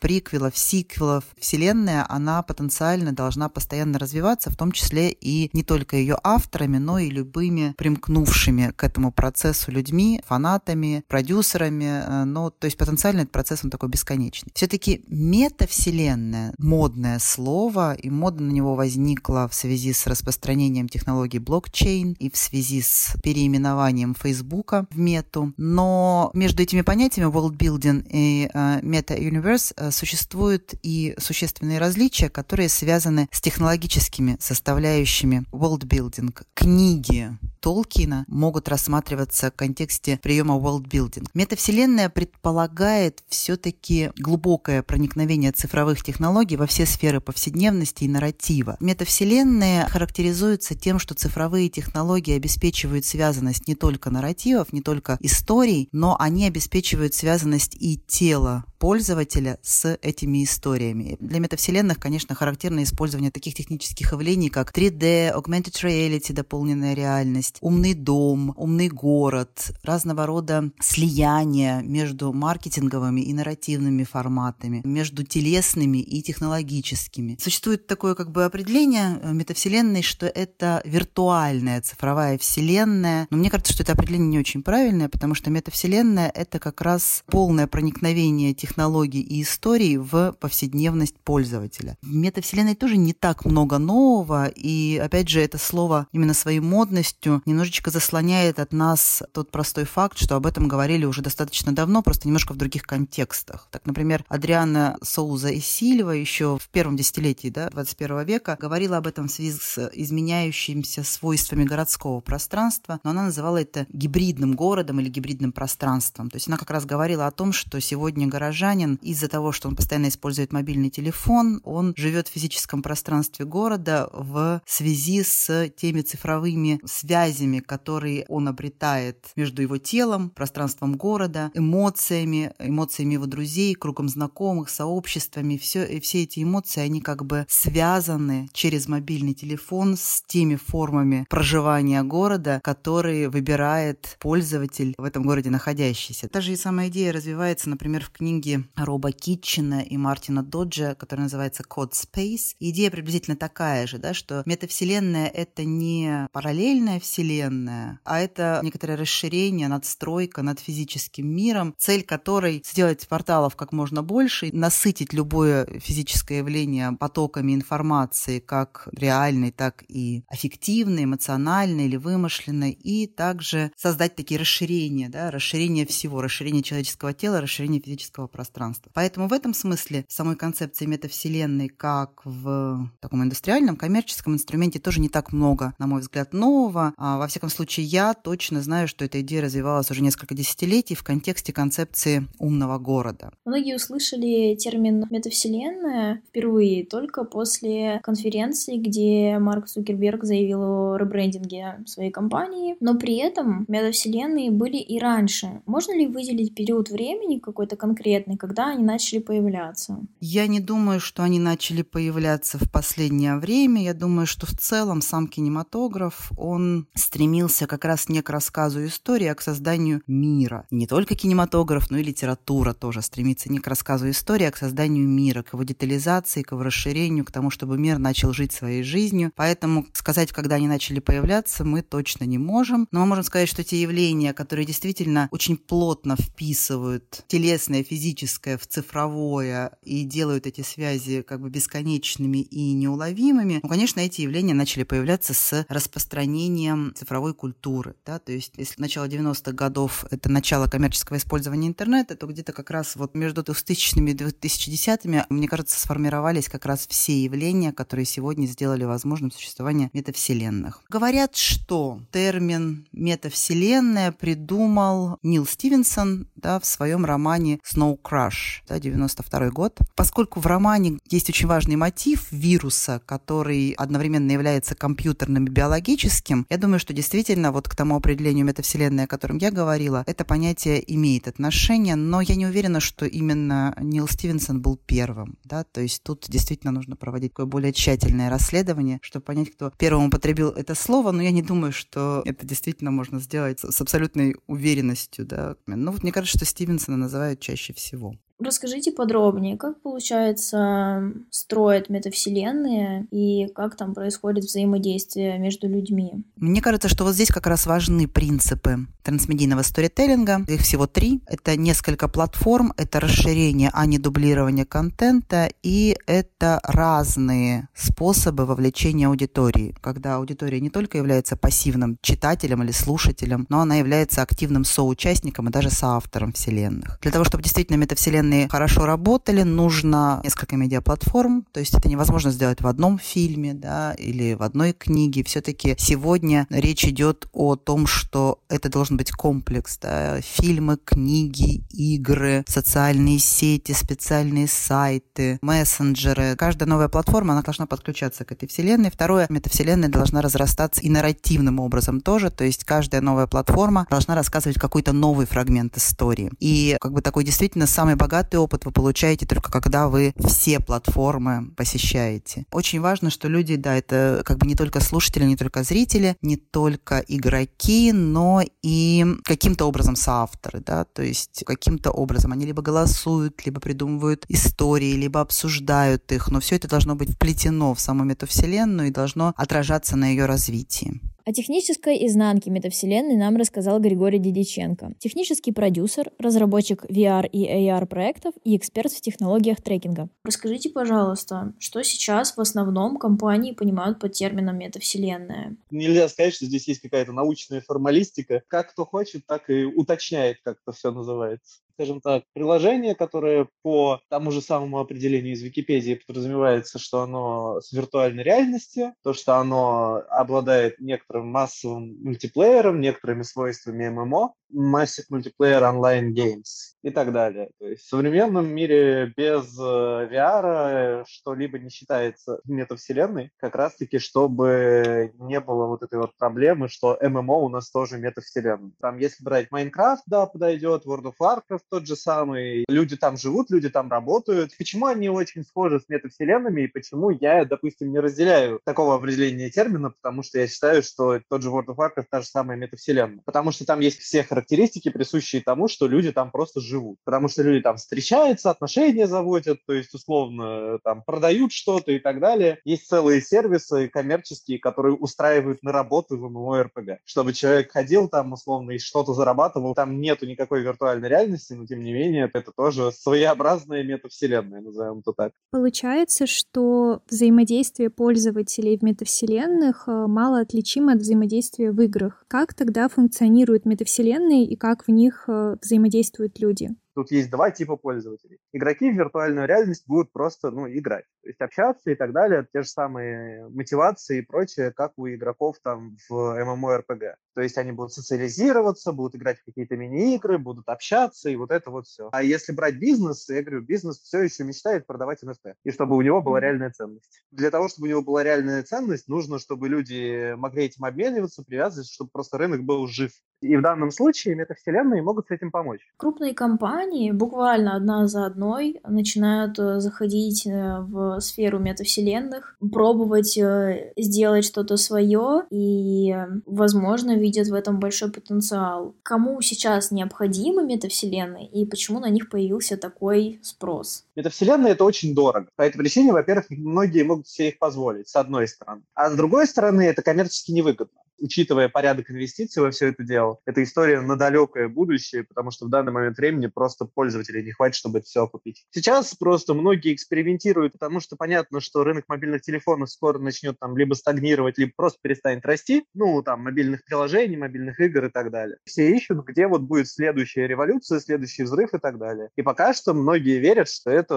приквелов, 0.00 0.56
сиквелов. 0.56 1.24
Вселенная, 1.38 2.06
она 2.08 2.42
потенциально 2.42 3.12
должна 3.12 3.50
постоянно 3.50 3.98
развиваться, 3.98 4.48
в 4.48 4.56
том 4.56 4.72
числе 4.72 5.10
и 5.10 5.50
не 5.52 5.62
только 5.62 5.96
ее 5.96 6.18
авторами, 6.22 6.78
но 6.78 6.98
и 6.98 7.10
любыми 7.10 7.74
прямыми 7.76 7.89
примкнувшими 7.90 8.72
к 8.76 8.84
этому 8.84 9.10
процессу 9.12 9.72
людьми, 9.72 10.22
фанатами, 10.26 11.02
продюсерами. 11.08 12.24
Ну, 12.24 12.50
то 12.50 12.66
есть 12.66 12.76
потенциально 12.76 13.20
этот 13.20 13.32
процесс, 13.32 13.64
он 13.64 13.70
такой 13.70 13.88
бесконечный. 13.88 14.52
Все-таки 14.54 15.04
метавселенная, 15.08 16.54
модное 16.58 17.18
слово, 17.18 17.94
и 17.94 18.10
мода 18.10 18.42
на 18.42 18.50
него 18.52 18.74
возникла 18.74 19.48
в 19.48 19.54
связи 19.54 19.92
с 19.92 20.06
распространением 20.06 20.88
технологий 20.88 21.38
блокчейн 21.38 22.12
и 22.12 22.30
в 22.30 22.36
связи 22.36 22.82
с 22.82 23.16
переименованием 23.22 24.14
Фейсбука 24.14 24.86
в 24.90 24.98
мету. 24.98 25.52
Но 25.56 26.30
между 26.34 26.62
этими 26.62 26.82
понятиями 26.82 27.30
world 27.30 27.56
building 27.56 28.06
и 28.08 28.48
uh, 28.54 28.82
meta 28.82 29.18
universe 29.18 29.74
uh, 29.74 29.90
существуют 29.90 30.74
и 30.82 31.14
существенные 31.18 31.78
различия, 31.78 32.28
которые 32.28 32.68
связаны 32.68 33.28
с 33.32 33.40
технологическими 33.40 34.36
составляющими 34.40 35.44
world 35.52 35.86
building. 35.86 36.34
Книги 36.54 37.30
Толкина 37.70 38.24
могут 38.26 38.68
рассматриваться 38.68 39.52
в 39.52 39.54
контексте 39.54 40.18
приема 40.20 40.56
world 40.56 40.88
building. 40.88 41.28
Метавселенная 41.34 42.08
предполагает 42.08 43.22
все-таки 43.28 44.10
глубокое 44.18 44.82
проникновение 44.82 45.52
цифровых 45.52 46.02
технологий 46.02 46.56
во 46.56 46.66
все 46.66 46.84
сферы 46.84 47.20
повседневности 47.20 48.02
и 48.02 48.08
нарратива. 48.08 48.76
Метавселенная 48.80 49.86
характеризуется 49.86 50.74
тем, 50.74 50.98
что 50.98 51.14
цифровые 51.14 51.68
технологии 51.68 52.34
обеспечивают 52.34 53.04
связанность 53.04 53.68
не 53.68 53.76
только 53.76 54.10
нарративов, 54.10 54.72
не 54.72 54.82
только 54.82 55.16
историй, 55.20 55.88
но 55.92 56.16
они 56.18 56.48
обеспечивают 56.48 57.14
связанность 57.14 57.76
и 57.78 57.98
тела 58.04 58.64
пользователя 58.80 59.58
с 59.62 59.96
этими 60.00 60.42
историями. 60.42 61.18
Для 61.20 61.38
метавселенных, 61.38 62.00
конечно, 62.00 62.34
характерно 62.34 62.82
использование 62.82 63.30
таких 63.30 63.54
технических 63.54 64.12
явлений, 64.12 64.48
как 64.48 64.72
3D, 64.76 65.36
augmented 65.36 65.74
reality, 65.82 66.32
дополненная 66.32 66.94
реальность, 66.94 67.58
умный 67.60 67.92
дом, 67.92 68.54
умный 68.56 68.88
город, 68.88 69.72
разного 69.84 70.24
рода 70.24 70.70
слияния 70.80 71.82
между 71.82 72.32
маркетинговыми 72.32 73.20
и 73.20 73.34
нарративными 73.34 74.04
форматами, 74.04 74.80
между 74.84 75.24
телесными 75.24 75.98
и 75.98 76.22
технологическими. 76.22 77.36
Существует 77.38 77.86
такое 77.86 78.14
как 78.14 78.32
бы 78.32 78.46
определение 78.46 79.20
метавселенной, 79.22 80.02
что 80.02 80.24
это 80.24 80.80
виртуальная 80.86 81.82
цифровая 81.82 82.38
вселенная. 82.38 83.26
Но 83.30 83.36
мне 83.36 83.50
кажется, 83.50 83.74
что 83.74 83.82
это 83.82 83.92
определение 83.92 84.28
не 84.28 84.38
очень 84.38 84.62
правильное, 84.62 85.10
потому 85.10 85.34
что 85.34 85.50
метавселенная— 85.50 86.30
это 86.34 86.58
как 86.58 86.80
раз 86.80 87.22
полное 87.26 87.66
проникновение 87.66 88.54
технологий 88.54 88.69
технологий 88.70 89.20
и 89.20 89.42
историй 89.42 89.96
в 89.96 90.32
повседневность 90.38 91.16
пользователя. 91.24 91.96
В 92.02 92.14
метавселенной 92.14 92.76
тоже 92.76 92.96
не 92.96 93.12
так 93.12 93.44
много 93.44 93.78
нового, 93.78 94.46
и 94.46 95.00
опять 95.02 95.28
же 95.28 95.40
это 95.40 95.58
слово 95.58 96.06
именно 96.12 96.34
своей 96.34 96.60
модностью 96.60 97.42
немножечко 97.46 97.90
заслоняет 97.90 98.60
от 98.60 98.72
нас 98.72 99.24
тот 99.32 99.50
простой 99.50 99.84
факт, 99.84 100.18
что 100.18 100.36
об 100.36 100.46
этом 100.46 100.68
говорили 100.68 101.04
уже 101.04 101.20
достаточно 101.20 101.72
давно, 101.72 102.02
просто 102.02 102.28
немножко 102.28 102.52
в 102.52 102.56
других 102.56 102.84
контекстах. 102.84 103.66
Так, 103.72 103.86
например, 103.86 104.24
Адриана 104.28 104.96
Соуза 105.02 105.48
и 105.48 105.60
Сильва 105.60 106.14
еще 106.14 106.58
в 106.58 106.68
первом 106.68 106.96
десятилетии 106.96 107.48
да, 107.48 107.70
21 107.70 108.24
века 108.24 108.56
говорила 108.60 108.98
об 108.98 109.08
этом 109.08 109.26
в 109.26 109.32
связи 109.32 109.58
с 109.60 109.90
изменяющимися 109.92 111.02
свойствами 111.02 111.64
городского 111.64 112.20
пространства, 112.20 113.00
но 113.02 113.10
она 113.10 113.24
называла 113.24 113.60
это 113.60 113.86
гибридным 113.92 114.54
городом 114.54 115.00
или 115.00 115.08
гибридным 115.08 115.50
пространством. 115.50 116.30
То 116.30 116.36
есть 116.36 116.46
она 116.46 116.56
как 116.56 116.70
раз 116.70 116.84
говорила 116.84 117.26
о 117.26 117.32
том, 117.32 117.52
что 117.52 117.80
сегодня 117.80 118.28
гаражи 118.28 118.59
горожанин 118.60 118.98
из-за 119.02 119.28
того, 119.28 119.52
что 119.52 119.68
он 119.68 119.76
постоянно 119.76 120.08
использует 120.08 120.52
мобильный 120.52 120.90
телефон, 120.90 121.60
он 121.64 121.94
живет 121.96 122.28
в 122.28 122.32
физическом 122.32 122.82
пространстве 122.82 123.44
города 123.44 124.08
в 124.12 124.60
связи 124.66 125.22
с 125.22 125.70
теми 125.76 126.02
цифровыми 126.02 126.80
связями, 126.84 127.60
которые 127.60 128.26
он 128.28 128.48
обретает 128.48 129.30
между 129.36 129.62
его 129.62 129.78
телом, 129.78 130.30
пространством 130.30 130.96
города, 130.96 131.50
эмоциями, 131.54 132.52
эмоциями 132.58 133.14
его 133.14 133.26
друзей, 133.26 133.74
кругом 133.74 134.08
знакомых, 134.08 134.68
сообществами. 134.68 135.56
Все, 135.56 135.84
и 135.84 136.00
все 136.00 136.22
эти 136.22 136.42
эмоции, 136.42 136.80
они 136.80 137.00
как 137.00 137.24
бы 137.24 137.46
связаны 137.48 138.48
через 138.52 138.88
мобильный 138.88 139.34
телефон 139.34 139.96
с 139.96 140.22
теми 140.26 140.56
формами 140.56 141.26
проживания 141.30 142.02
города, 142.02 142.60
которые 142.62 143.28
выбирает 143.28 144.16
пользователь 144.20 144.94
в 144.98 145.04
этом 145.04 145.22
городе 145.22 145.50
находящийся. 145.50 146.28
Та 146.28 146.40
же 146.40 146.56
самая 146.56 146.88
идея 146.88 147.12
развивается, 147.12 147.70
например, 147.70 148.04
в 148.04 148.10
книге 148.10 148.49
книги 148.50 148.64
Роба 148.76 149.12
Китчена 149.12 149.82
и 149.82 149.96
Мартина 149.96 150.42
Доджа, 150.42 150.94
которая 150.94 151.24
называется 151.24 151.62
Code 151.62 151.92
Space. 151.92 152.54
Идея 152.58 152.90
приблизительно 152.90 153.36
такая 153.36 153.86
же, 153.86 153.98
да, 153.98 154.14
что 154.14 154.42
метавселенная— 154.46 155.26
это 155.34 155.64
не 155.64 156.28
параллельная 156.32 157.00
вселенная, 157.00 158.00
а 158.04 158.20
это 158.20 158.60
некоторое 158.62 158.96
расширение, 158.96 159.68
надстройка 159.68 160.42
над 160.42 160.60
физическим 160.60 161.28
миром, 161.28 161.74
цель 161.78 162.02
которой— 162.02 162.62
сделать 162.66 163.06
порталов 163.08 163.56
как 163.56 163.72
можно 163.72 164.02
больше, 164.02 164.50
насытить 164.52 165.12
любое 165.12 165.66
физическое 165.78 166.38
явление 166.38 166.92
потоками 166.92 167.54
информации, 167.54 168.40
как 168.40 168.88
реальной, 168.92 169.50
так 169.52 169.84
и 169.88 170.24
аффективной, 170.28 171.04
эмоциональной 171.04 171.86
или 171.86 171.96
вымышленной, 171.96 172.72
и 172.72 173.06
также 173.06 173.72
создать 173.76 174.16
такие 174.16 174.40
расширения, 174.40 175.08
да, 175.08 175.30
расширение 175.30 175.86
всего, 175.86 176.22
расширение 176.22 176.62
человеческого 176.62 177.12
тела, 177.12 177.40
расширение 177.40 177.80
физического 177.80 178.26
пространства 178.26 178.39
пространства. 178.40 178.90
Поэтому 178.94 179.28
в 179.28 179.34
этом 179.34 179.52
смысле 179.52 180.06
самой 180.08 180.34
концепции 180.34 180.86
метавселенной, 180.86 181.68
как 181.68 182.22
в 182.24 182.90
таком 183.00 183.22
индустриальном, 183.22 183.76
коммерческом 183.76 184.32
инструменте, 184.32 184.78
тоже 184.78 185.02
не 185.02 185.10
так 185.10 185.32
много, 185.32 185.74
на 185.78 185.86
мой 185.86 186.00
взгляд, 186.00 186.32
нового. 186.32 186.94
А, 186.96 187.18
во 187.18 187.26
всяком 187.26 187.50
случае, 187.50 187.84
я 187.84 188.14
точно 188.14 188.62
знаю, 188.62 188.88
что 188.88 189.04
эта 189.04 189.20
идея 189.20 189.42
развивалась 189.42 189.90
уже 189.90 190.00
несколько 190.00 190.34
десятилетий 190.34 190.94
в 190.94 191.02
контексте 191.02 191.52
концепции 191.52 192.28
умного 192.38 192.78
города. 192.78 193.30
Многие 193.44 193.76
услышали 193.76 194.54
термин 194.54 195.04
метавселенная 195.10 196.22
впервые 196.28 196.86
только 196.86 197.24
после 197.24 198.00
конференции, 198.02 198.78
где 198.78 199.38
Марк 199.38 199.66
Цукерберг 199.66 200.24
заявил 200.24 200.62
о 200.62 200.96
ребрендинге 200.96 201.80
своей 201.84 202.10
компании, 202.10 202.76
но 202.80 202.96
при 202.96 203.16
этом 203.16 203.66
метавселенные 203.68 204.50
были 204.50 204.78
и 204.78 204.98
раньше. 204.98 205.60
Можно 205.66 205.92
ли 205.98 206.06
выделить 206.06 206.54
период 206.54 206.88
времени 206.88 207.38
какой-то 207.38 207.76
конкретный, 207.76 208.19
конкретный, 208.20 208.36
когда 208.36 208.70
они 208.70 208.84
начали 208.84 209.18
появляться? 209.18 209.98
Я 210.20 210.46
не 210.46 210.60
думаю, 210.60 211.00
что 211.00 211.22
они 211.22 211.38
начали 211.38 211.82
появляться 211.82 212.58
в 212.58 212.70
последнее 212.70 213.36
время. 213.36 213.82
Я 213.82 213.94
думаю, 213.94 214.26
что 214.26 214.46
в 214.46 214.50
целом 214.50 215.02
сам 215.02 215.26
кинематограф, 215.26 216.32
он 216.36 216.86
стремился 216.94 217.66
как 217.66 217.84
раз 217.84 218.08
не 218.08 218.22
к 218.22 218.30
рассказу 218.30 218.84
истории, 218.84 219.26
а 219.26 219.34
к 219.34 219.42
созданию 219.42 220.02
мира. 220.06 220.66
Не 220.70 220.86
только 220.86 221.14
кинематограф, 221.14 221.90
но 221.90 221.98
и 221.98 222.02
литература 222.02 222.72
тоже 222.72 223.02
стремится 223.02 223.50
не 223.50 223.58
к 223.58 223.66
рассказу 223.66 224.10
истории, 224.10 224.46
а 224.46 224.50
к 224.50 224.56
созданию 224.56 225.06
мира, 225.08 225.42
к 225.42 225.52
его 225.52 225.62
детализации, 225.62 226.42
к 226.42 226.52
его 226.52 226.62
расширению, 226.62 227.24
к 227.24 227.32
тому, 227.32 227.50
чтобы 227.50 227.78
мир 227.78 227.98
начал 227.98 228.32
жить 228.32 228.52
своей 228.52 228.82
жизнью. 228.82 229.32
Поэтому 229.36 229.86
сказать, 229.92 230.32
когда 230.32 230.56
они 230.56 230.68
начали 230.68 231.00
появляться, 231.00 231.64
мы 231.64 231.82
точно 231.82 232.24
не 232.24 232.38
можем. 232.38 232.86
Но 232.90 233.00
мы 233.00 233.06
можем 233.06 233.24
сказать, 233.24 233.48
что 233.48 233.64
те 233.64 233.80
явления, 233.80 234.32
которые 234.32 234.66
действительно 234.66 235.28
очень 235.30 235.56
плотно 235.56 236.16
вписывают 236.16 237.24
телесное, 237.26 237.82
физическое, 237.82 238.09
физическое 238.10 238.58
в 238.58 238.66
цифровое 238.66 239.72
и 239.82 240.04
делают 240.04 240.46
эти 240.46 240.62
связи 240.62 241.22
как 241.22 241.40
бы 241.40 241.48
бесконечными 241.48 242.38
и 242.38 242.72
неуловимыми, 242.72 243.60
ну, 243.62 243.68
конечно, 243.68 244.00
эти 244.00 244.22
явления 244.22 244.54
начали 244.54 244.82
появляться 244.82 245.32
с 245.32 245.64
распространением 245.68 246.92
цифровой 246.96 247.34
культуры. 247.34 247.94
Да? 248.04 248.18
То 248.18 248.32
есть, 248.32 248.54
если 248.56 248.80
начало 248.80 249.06
90-х 249.06 249.52
годов— 249.52 250.04
это 250.10 250.28
начало 250.28 250.66
коммерческого 250.66 251.18
использования 251.18 251.68
интернета, 251.68 252.16
то 252.16 252.26
где-то 252.26 252.52
как 252.52 252.70
раз 252.70 252.96
вот 252.96 253.14
между 253.14 253.42
2000-ми 253.42 254.12
и 254.12 254.14
2010-ми, 254.14 255.24
мне 255.28 255.48
кажется, 255.48 255.78
сформировались 255.78 256.48
как 256.48 256.66
раз 256.66 256.86
все 256.88 257.22
явления, 257.22 257.72
которые 257.72 258.06
сегодня 258.06 258.46
сделали 258.46 258.84
возможным 258.84 259.30
существование 259.30 259.90
метавселенных. 259.92 260.82
Говорят, 260.88 261.36
что 261.36 262.00
термин 262.10 262.86
метавселенная 262.92 264.12
придумал 264.12 265.18
Нил 265.22 265.46
Стивенсон 265.46 266.28
да, 266.34 266.58
в 266.58 266.66
своем 266.66 267.04
романе 267.04 267.60
«Snow 267.64 267.99
Crash, 268.02 268.62
да, 268.68 268.78
92 268.78 269.50
год. 269.50 269.78
Поскольку 269.96 270.40
в 270.40 270.46
романе 270.46 270.98
есть 271.08 271.28
очень 271.28 271.46
важный 271.46 271.76
мотив 271.76 272.30
вируса, 272.30 273.00
который 273.04 273.72
одновременно 273.72 274.30
является 274.30 274.74
компьютерным 274.74 275.46
и 275.46 275.50
биологическим, 275.50 276.46
я 276.48 276.56
думаю, 276.56 276.78
что 276.80 276.92
действительно 276.92 277.52
вот 277.52 277.68
к 277.68 277.74
тому 277.74 277.96
определению 277.96 278.46
метавселенной, 278.46 279.04
о 279.04 279.08
котором 279.08 279.38
я 279.38 279.50
говорила, 279.50 280.04
это 280.06 280.24
понятие 280.24 280.82
имеет 280.94 281.28
отношение, 281.28 281.96
но 281.96 282.20
я 282.20 282.36
не 282.36 282.46
уверена, 282.46 282.80
что 282.80 283.06
именно 283.06 283.74
Нил 283.80 284.08
Стивенсон 284.08 284.62
был 284.62 284.76
первым. 284.76 285.38
Да? 285.44 285.64
То 285.64 285.80
есть 285.80 286.02
тут 286.02 286.26
действительно 286.28 286.72
нужно 286.72 286.96
проводить 286.96 287.32
такое 287.32 287.46
более 287.46 287.72
тщательное 287.72 288.30
расследование, 288.30 288.98
чтобы 289.02 289.24
понять, 289.24 289.52
кто 289.52 289.72
первым 289.78 290.06
употребил 290.06 290.50
это 290.50 290.74
слово, 290.74 291.12
но 291.12 291.22
я 291.22 291.30
не 291.30 291.42
думаю, 291.42 291.72
что 291.72 292.22
это 292.24 292.46
действительно 292.46 292.90
можно 292.90 293.20
сделать 293.20 293.60
с 293.60 293.80
абсолютной 293.80 294.36
уверенностью. 294.46 295.26
Да? 295.26 295.56
Ну 295.66 295.92
вот 295.92 296.02
мне 296.02 296.12
кажется, 296.12 296.38
что 296.38 296.46
Стивенсона 296.46 296.96
называют 296.96 297.40
чаще 297.40 297.72
всего 297.72 297.89
всего. 297.90 298.14
Расскажите 298.40 298.90
подробнее, 298.90 299.56
как, 299.56 299.80
получается, 299.82 301.12
строят 301.30 301.90
метавселенные 301.90 303.06
и 303.10 303.48
как 303.54 303.76
там 303.76 303.94
происходит 303.94 304.44
взаимодействие 304.44 305.38
между 305.38 305.68
людьми? 305.68 306.24
Мне 306.36 306.62
кажется, 306.62 306.88
что 306.88 307.04
вот 307.04 307.14
здесь 307.14 307.28
как 307.28 307.46
раз 307.46 307.66
важны 307.66 308.08
принципы 308.08 308.86
трансмедийного 309.02 309.62
сторителлинга. 309.62 310.44
Их 310.48 310.60
всего 310.60 310.86
три. 310.86 311.20
Это 311.26 311.56
несколько 311.56 312.08
платформ, 312.08 312.72
это 312.76 313.00
расширение, 313.00 313.70
а 313.72 313.86
не 313.86 313.98
дублирование 313.98 314.64
контента, 314.64 315.50
и 315.62 315.96
это 316.06 316.60
разные 316.62 317.68
способы 317.74 318.46
вовлечения 318.46 319.08
аудитории, 319.08 319.74
когда 319.80 320.16
аудитория 320.16 320.60
не 320.60 320.70
только 320.70 320.98
является 320.98 321.36
пассивным 321.36 321.98
читателем 322.02 322.62
или 322.62 322.72
слушателем, 322.72 323.46
но 323.48 323.60
она 323.60 323.76
является 323.76 324.22
активным 324.22 324.64
соучастником 324.64 325.48
и 325.48 325.52
даже 325.52 325.70
соавтором 325.70 326.32
вселенных. 326.32 326.98
Для 327.02 327.10
того, 327.10 327.24
чтобы 327.24 327.42
действительно 327.42 327.76
метавселенные 327.76 328.29
вселенные 328.30 328.48
хорошо 328.48 328.86
работали, 328.86 329.42
нужно 329.42 330.20
несколько 330.24 330.56
медиаплатформ, 330.56 331.44
то 331.52 331.60
есть 331.60 331.74
это 331.74 331.88
невозможно 331.88 332.30
сделать 332.30 332.60
в 332.60 332.66
одном 332.66 332.98
фильме, 332.98 333.54
да, 333.54 333.92
или 333.94 334.34
в 334.34 334.42
одной 334.42 334.72
книге. 334.72 335.24
Все-таки 335.24 335.74
сегодня 335.78 336.46
речь 336.50 336.84
идет 336.84 337.28
о 337.32 337.56
том, 337.56 337.86
что 337.86 338.38
это 338.48 338.68
должен 338.68 338.96
быть 338.96 339.10
комплекс, 339.10 339.78
да, 339.78 340.20
фильмы, 340.20 340.78
книги, 340.84 341.62
игры, 341.70 342.44
социальные 342.46 343.18
сети, 343.18 343.72
специальные 343.72 344.46
сайты, 344.46 345.38
мессенджеры. 345.42 346.36
Каждая 346.36 346.68
новая 346.68 346.88
платформа, 346.88 347.32
она 347.32 347.42
должна 347.42 347.66
подключаться 347.66 348.24
к 348.24 348.32
этой 348.32 348.48
вселенной. 348.48 348.90
Второе, 348.90 349.26
метавселенная 349.28 349.88
должна 349.88 350.22
разрастаться 350.22 350.80
и 350.80 350.90
нарративным 350.90 351.60
образом 351.60 352.00
тоже, 352.00 352.30
то 352.30 352.44
есть 352.44 352.64
каждая 352.64 353.00
новая 353.00 353.26
платформа 353.26 353.86
должна 353.90 354.14
рассказывать 354.14 354.58
какой-то 354.58 354.92
новый 354.92 355.26
фрагмент 355.26 355.76
истории. 355.76 356.30
И 356.38 356.76
как 356.80 356.92
бы 356.92 357.02
такой 357.02 357.24
действительно 357.24 357.66
самый 357.66 357.96
богатый 357.96 358.19
богатый 358.20 358.36
опыт 358.36 358.66
вы 358.66 358.70
получаете 358.70 359.24
только 359.24 359.50
когда 359.50 359.88
вы 359.88 360.12
все 360.18 360.60
платформы 360.60 361.52
посещаете. 361.56 362.44
Очень 362.52 362.80
важно, 362.80 363.08
что 363.08 363.28
люди, 363.28 363.56
да, 363.56 363.76
это 363.76 364.22
как 364.26 364.36
бы 364.36 364.46
не 364.46 364.54
только 364.54 364.80
слушатели, 364.80 365.24
не 365.24 365.36
только 365.36 365.62
зрители, 365.62 366.16
не 366.20 366.36
только 366.36 367.02
игроки, 367.08 367.92
но 367.92 368.42
и 368.62 369.06
каким-то 369.24 369.64
образом 369.64 369.96
соавторы, 369.96 370.60
да, 370.60 370.84
то 370.84 371.02
есть 371.02 371.44
каким-то 371.46 371.90
образом 371.90 372.32
они 372.32 372.44
либо 372.44 372.60
голосуют, 372.60 373.46
либо 373.46 373.58
придумывают 373.58 374.26
истории, 374.28 374.92
либо 374.92 375.20
обсуждают 375.20 376.12
их, 376.12 376.30
но 376.30 376.40
все 376.40 376.56
это 376.56 376.68
должно 376.68 376.96
быть 376.96 377.14
вплетено 377.14 377.74
в 377.74 377.80
саму 377.80 378.04
метавселенную 378.04 378.88
и 378.88 378.92
должно 378.92 379.32
отражаться 379.36 379.96
на 379.96 380.08
ее 380.08 380.26
развитии. 380.26 381.00
О 381.26 381.32
технической 381.32 382.06
изнанке 382.06 382.50
метавселенной 382.50 383.16
нам 383.16 383.36
рассказал 383.36 383.78
Григорий 383.78 384.18
Дедиченко, 384.18 384.94
технический 384.98 385.52
продюсер, 385.52 386.10
разработчик 386.18 386.84
VR 386.86 387.28
и 387.28 387.46
AR 387.46 387.86
проектов 387.86 388.34
и 388.42 388.56
эксперт 388.56 388.90
в 388.90 389.00
технологиях 389.00 389.60
трекинга. 389.60 390.08
Расскажите, 390.24 390.70
пожалуйста, 390.70 391.52
что 391.58 391.82
сейчас 391.82 392.36
в 392.36 392.40
основном 392.40 392.96
компании 392.96 393.52
понимают 393.52 394.00
под 394.00 394.12
термином 394.12 394.58
метавселенная? 394.58 395.56
Нельзя 395.70 396.08
сказать, 396.08 396.34
что 396.34 396.46
здесь 396.46 396.66
есть 396.68 396.80
какая-то 396.80 397.12
научная 397.12 397.60
формалистика. 397.60 398.42
Как 398.48 398.72
кто 398.72 398.86
хочет, 398.86 399.26
так 399.26 399.50
и 399.50 399.64
уточняет, 399.64 400.38
как 400.42 400.58
это 400.64 400.76
все 400.76 400.90
называется 400.90 401.60
скажем 401.80 402.02
так, 402.02 402.24
приложение, 402.34 402.94
которое 402.94 403.48
по 403.62 404.02
тому 404.10 404.32
же 404.32 404.42
самому 404.42 404.80
определению 404.80 405.32
из 405.32 405.40
Википедии 405.40 405.98
подразумевается, 406.06 406.78
что 406.78 407.00
оно 407.00 407.62
с 407.62 407.72
виртуальной 407.72 408.22
реальностью, 408.22 408.92
то, 409.02 409.14
что 409.14 409.36
оно 409.38 410.02
обладает 410.10 410.78
некоторым 410.78 411.28
массовым 411.28 411.96
мультиплеером, 412.02 412.82
некоторыми 412.82 413.22
свойствами 413.22 413.88
ММО, 413.88 414.34
Massive 414.52 415.06
Multiplayer 415.10 415.62
Online 415.62 416.12
Games 416.12 416.74
и 416.82 416.90
так 416.90 417.12
далее. 417.12 417.50
То 417.58 417.68
есть 417.68 417.82
в 417.82 417.88
современном 417.88 418.48
мире 418.48 419.12
без 419.16 419.58
э, 419.58 420.08
VR 420.10 421.04
что-либо 421.06 421.58
не 421.58 421.70
считается 421.70 422.40
метавселенной, 422.44 423.30
как 423.38 423.54
раз-таки, 423.54 423.98
чтобы 423.98 425.12
не 425.18 425.40
было 425.40 425.66
вот 425.66 425.82
этой 425.82 425.98
вот 425.98 426.16
проблемы, 426.16 426.68
что 426.68 426.98
ММО 427.00 427.36
у 427.38 427.48
нас 427.48 427.70
тоже 427.70 427.98
метавселенная. 427.98 428.72
Там, 428.80 428.98
если 428.98 429.22
брать 429.22 429.48
Minecraft, 429.52 430.00
да, 430.06 430.26
подойдет, 430.26 430.86
World 430.86 431.12
of 431.12 431.14
Warcraft 431.20 431.62
тот 431.68 431.86
же 431.86 431.96
самый, 431.96 432.64
люди 432.68 432.96
там 432.96 433.16
живут, 433.16 433.50
люди 433.50 433.68
там 433.68 433.90
работают. 433.90 434.56
Почему 434.56 434.86
они 434.86 435.08
очень 435.08 435.44
схожи 435.44 435.80
с 435.80 435.88
метавселенными 435.88 436.62
и 436.62 436.68
почему 436.68 437.10
я, 437.10 437.44
допустим, 437.44 437.92
не 437.92 437.98
разделяю 437.98 438.60
такого 438.64 438.94
определения 438.94 439.50
термина, 439.50 439.90
потому 439.90 440.22
что 440.22 440.38
я 440.38 440.48
считаю, 440.48 440.82
что 440.82 441.20
тот 441.28 441.42
же 441.42 441.50
World 441.50 441.66
of 441.66 441.76
Warcraft 441.76 442.06
та 442.10 442.20
же 442.20 442.26
самая 442.26 442.56
метавселенная. 442.56 443.22
Потому 443.24 443.52
что 443.52 443.66
там 443.66 443.80
есть 443.80 444.00
все 444.00 444.22
характеристики, 444.40 444.90
присущие 444.90 445.42
тому, 445.42 445.68
что 445.68 445.86
люди 445.86 446.12
там 446.12 446.30
просто 446.30 446.60
живут. 446.60 446.98
Потому 447.04 447.28
что 447.28 447.42
люди 447.42 447.62
там 447.62 447.76
встречаются, 447.76 448.50
отношения 448.50 449.06
заводят, 449.06 449.58
то 449.66 449.72
есть, 449.72 449.94
условно, 449.94 450.78
там 450.82 451.02
продают 451.02 451.52
что-то 451.52 451.92
и 451.92 451.98
так 451.98 452.20
далее. 452.20 452.58
Есть 452.64 452.88
целые 452.88 453.20
сервисы 453.20 453.88
коммерческие, 453.88 454.58
которые 454.58 454.94
устраивают 454.94 455.62
на 455.62 455.72
работу 455.72 456.16
в 456.16 456.24
MMORPG. 456.24 456.98
Чтобы 457.04 457.32
человек 457.32 457.70
ходил 457.72 458.08
там, 458.08 458.32
условно, 458.32 458.72
и 458.72 458.78
что-то 458.78 459.12
зарабатывал. 459.14 459.74
Там 459.74 460.00
нету 460.00 460.26
никакой 460.26 460.62
виртуальной 460.62 461.08
реальности, 461.08 461.52
но 461.52 461.66
тем 461.66 461.82
не 461.82 461.92
менее 461.92 462.30
это 462.32 462.52
тоже 462.52 462.92
своеобразная 462.92 463.82
метавселенная, 463.82 464.60
назовем 464.60 465.00
это 465.00 465.12
так. 465.12 465.32
Получается, 465.50 466.26
что 466.26 467.02
взаимодействие 467.08 467.90
пользователей 467.90 468.78
в 468.78 468.82
метавселенных 468.82 469.84
э, 469.86 470.06
мало 470.06 470.40
отличимо 470.40 470.92
от 470.92 471.00
взаимодействия 471.00 471.72
в 471.72 471.80
играх. 471.80 472.24
Как 472.28 472.54
тогда 472.54 472.88
функционируют 472.88 473.66
метавселенные 473.66 474.29
вселенные 474.30 474.44
и 474.44 474.56
как 474.56 474.86
в 474.86 474.90
них 474.90 475.24
э, 475.28 475.56
взаимодействуют 475.60 476.38
люди. 476.38 476.70
Тут 476.94 477.12
есть 477.12 477.30
два 477.30 477.50
типа 477.50 477.76
пользователей. 477.76 478.38
Игроки 478.52 478.90
в 478.90 478.94
виртуальную 478.94 479.46
реальность 479.46 479.84
будут 479.86 480.12
просто 480.12 480.50
ну, 480.50 480.68
играть, 480.68 481.04
то 481.22 481.28
есть 481.28 481.40
общаться 481.40 481.90
и 481.90 481.94
так 481.94 482.12
далее, 482.12 482.46
те 482.52 482.62
же 482.62 482.68
самые 482.68 483.48
мотивации 483.48 484.18
и 484.18 484.22
прочее, 484.22 484.72
как 484.72 484.92
у 484.96 485.08
игроков 485.08 485.56
там 485.62 485.96
в 486.08 486.12
MMORPG. 486.12 487.14
То 487.34 487.40
есть 487.42 487.56
они 487.58 487.72
будут 487.72 487.92
социализироваться, 487.92 488.92
будут 488.92 489.14
играть 489.14 489.38
в 489.38 489.44
какие-то 489.44 489.76
мини-игры, 489.76 490.38
будут 490.38 490.68
общаться 490.68 491.30
и 491.30 491.36
вот 491.36 491.52
это 491.52 491.70
вот 491.70 491.86
все. 491.86 492.08
А 492.12 492.22
если 492.22 492.52
брать 492.52 492.76
бизнес, 492.76 493.28
я 493.28 493.42
говорю, 493.42 493.62
бизнес 493.62 494.00
все 494.00 494.22
еще 494.22 494.42
мечтает 494.42 494.86
продавать 494.86 495.22
NFT, 495.22 495.54
и 495.64 495.70
чтобы 495.70 495.96
у 495.96 496.02
него 496.02 496.20
была 496.20 496.40
реальная 496.40 496.70
ценность. 496.70 497.22
Для 497.30 497.50
того, 497.50 497.68
чтобы 497.68 497.86
у 497.86 497.90
него 497.90 498.02
была 498.02 498.24
реальная 498.24 498.64
ценность, 498.64 499.08
нужно, 499.08 499.38
чтобы 499.38 499.68
люди 499.68 500.34
могли 500.34 500.64
этим 500.64 500.84
обмениваться, 500.84 501.44
привязываться, 501.44 501.94
чтобы 501.94 502.10
просто 502.10 502.36
рынок 502.36 502.64
был 502.64 502.86
жив. 502.88 503.12
И 503.40 503.56
в 503.56 503.62
данном 503.62 503.90
случае 503.90 504.34
метавселенные 504.34 505.02
могут 505.02 505.28
с 505.28 505.30
этим 505.30 505.50
помочь. 505.50 505.80
Крупные 505.96 506.34
компании 506.34 507.10
буквально 507.10 507.74
одна 507.76 508.06
за 508.06 508.26
одной 508.26 508.80
начинают 508.86 509.58
э, 509.58 509.80
заходить 509.80 510.46
э, 510.46 510.80
в 510.80 511.20
сферу 511.20 511.58
метавселенных, 511.58 512.56
пробовать 512.72 513.38
э, 513.38 513.92
сделать 513.96 514.44
что-то 514.44 514.76
свое 514.76 515.44
и, 515.50 516.14
возможно, 516.44 517.16
видят 517.16 517.48
в 517.48 517.54
этом 517.54 517.80
большой 517.80 518.12
потенциал. 518.12 518.94
Кому 519.02 519.40
сейчас 519.40 519.90
необходимы 519.90 520.64
метавселенные 520.64 521.46
и 521.46 521.64
почему 521.64 522.00
на 522.00 522.10
них 522.10 522.28
появился 522.28 522.76
такой 522.76 523.40
спрос? 523.42 524.04
Метавселенные— 524.20 524.72
это 524.74 524.84
очень 524.84 525.14
дорого. 525.14 525.48
По 525.56 525.62
этой 525.62 525.78
причине, 525.78 526.12
во-первых, 526.12 526.50
многие 526.50 527.04
могут 527.04 527.26
себе 527.26 527.48
их 527.48 527.58
позволить, 527.58 528.06
с 528.06 528.16
одной 528.16 528.48
стороны. 528.48 528.82
А 528.94 529.08
с 529.08 529.16
другой 529.16 529.46
стороны, 529.46 529.80
это 529.80 530.02
коммерчески 530.02 530.52
невыгодно 530.52 531.00
учитывая 531.20 531.68
порядок 531.68 532.10
инвестиций 532.10 532.62
во 532.62 532.70
все 532.70 532.88
это 532.88 533.04
дело, 533.04 533.38
это 533.44 533.62
история 533.62 534.00
на 534.00 534.16
далекое 534.16 534.68
будущее, 534.68 535.24
потому 535.24 535.50
что 535.50 535.66
в 535.66 535.68
данный 535.68 535.92
момент 535.92 536.16
времени 536.16 536.46
просто 536.46 536.86
пользователей 536.86 537.42
не 537.44 537.52
хватит, 537.52 537.76
чтобы 537.76 537.98
это 537.98 538.06
все 538.06 538.24
окупить. 538.24 538.66
Сейчас 538.70 539.14
просто 539.14 539.54
многие 539.54 539.94
экспериментируют, 539.94 540.72
потому 540.72 541.00
что 541.00 541.16
понятно, 541.16 541.60
что 541.60 541.84
рынок 541.84 542.04
мобильных 542.08 542.42
телефонов 542.42 542.90
скоро 542.90 543.18
начнет 543.18 543.58
там 543.58 543.76
либо 543.76 543.94
стагнировать, 543.94 544.58
либо 544.58 544.72
просто 544.74 544.98
перестанет 545.02 545.44
расти, 545.44 545.84
ну, 545.94 546.22
там, 546.22 546.42
мобильных 546.42 546.84
приложений, 546.84 547.36
мобильных 547.36 547.78
игр 547.80 548.06
и 548.06 548.10
так 548.10 548.30
далее. 548.30 548.56
Все 548.64 548.90
ищут, 548.90 549.24
где 549.24 549.46
вот 549.46 549.62
будет 549.62 549.88
следующая 549.88 550.46
революция, 550.46 551.00
следующий 551.00 551.44
взрыв 551.44 551.74
и 551.74 551.78
так 551.78 551.98
далее. 551.98 552.30
И 552.36 552.42
пока 552.42 552.72
что 552.72 552.94
многие 552.94 553.38
верят, 553.38 553.68
что 553.68 553.90
это 553.90 554.09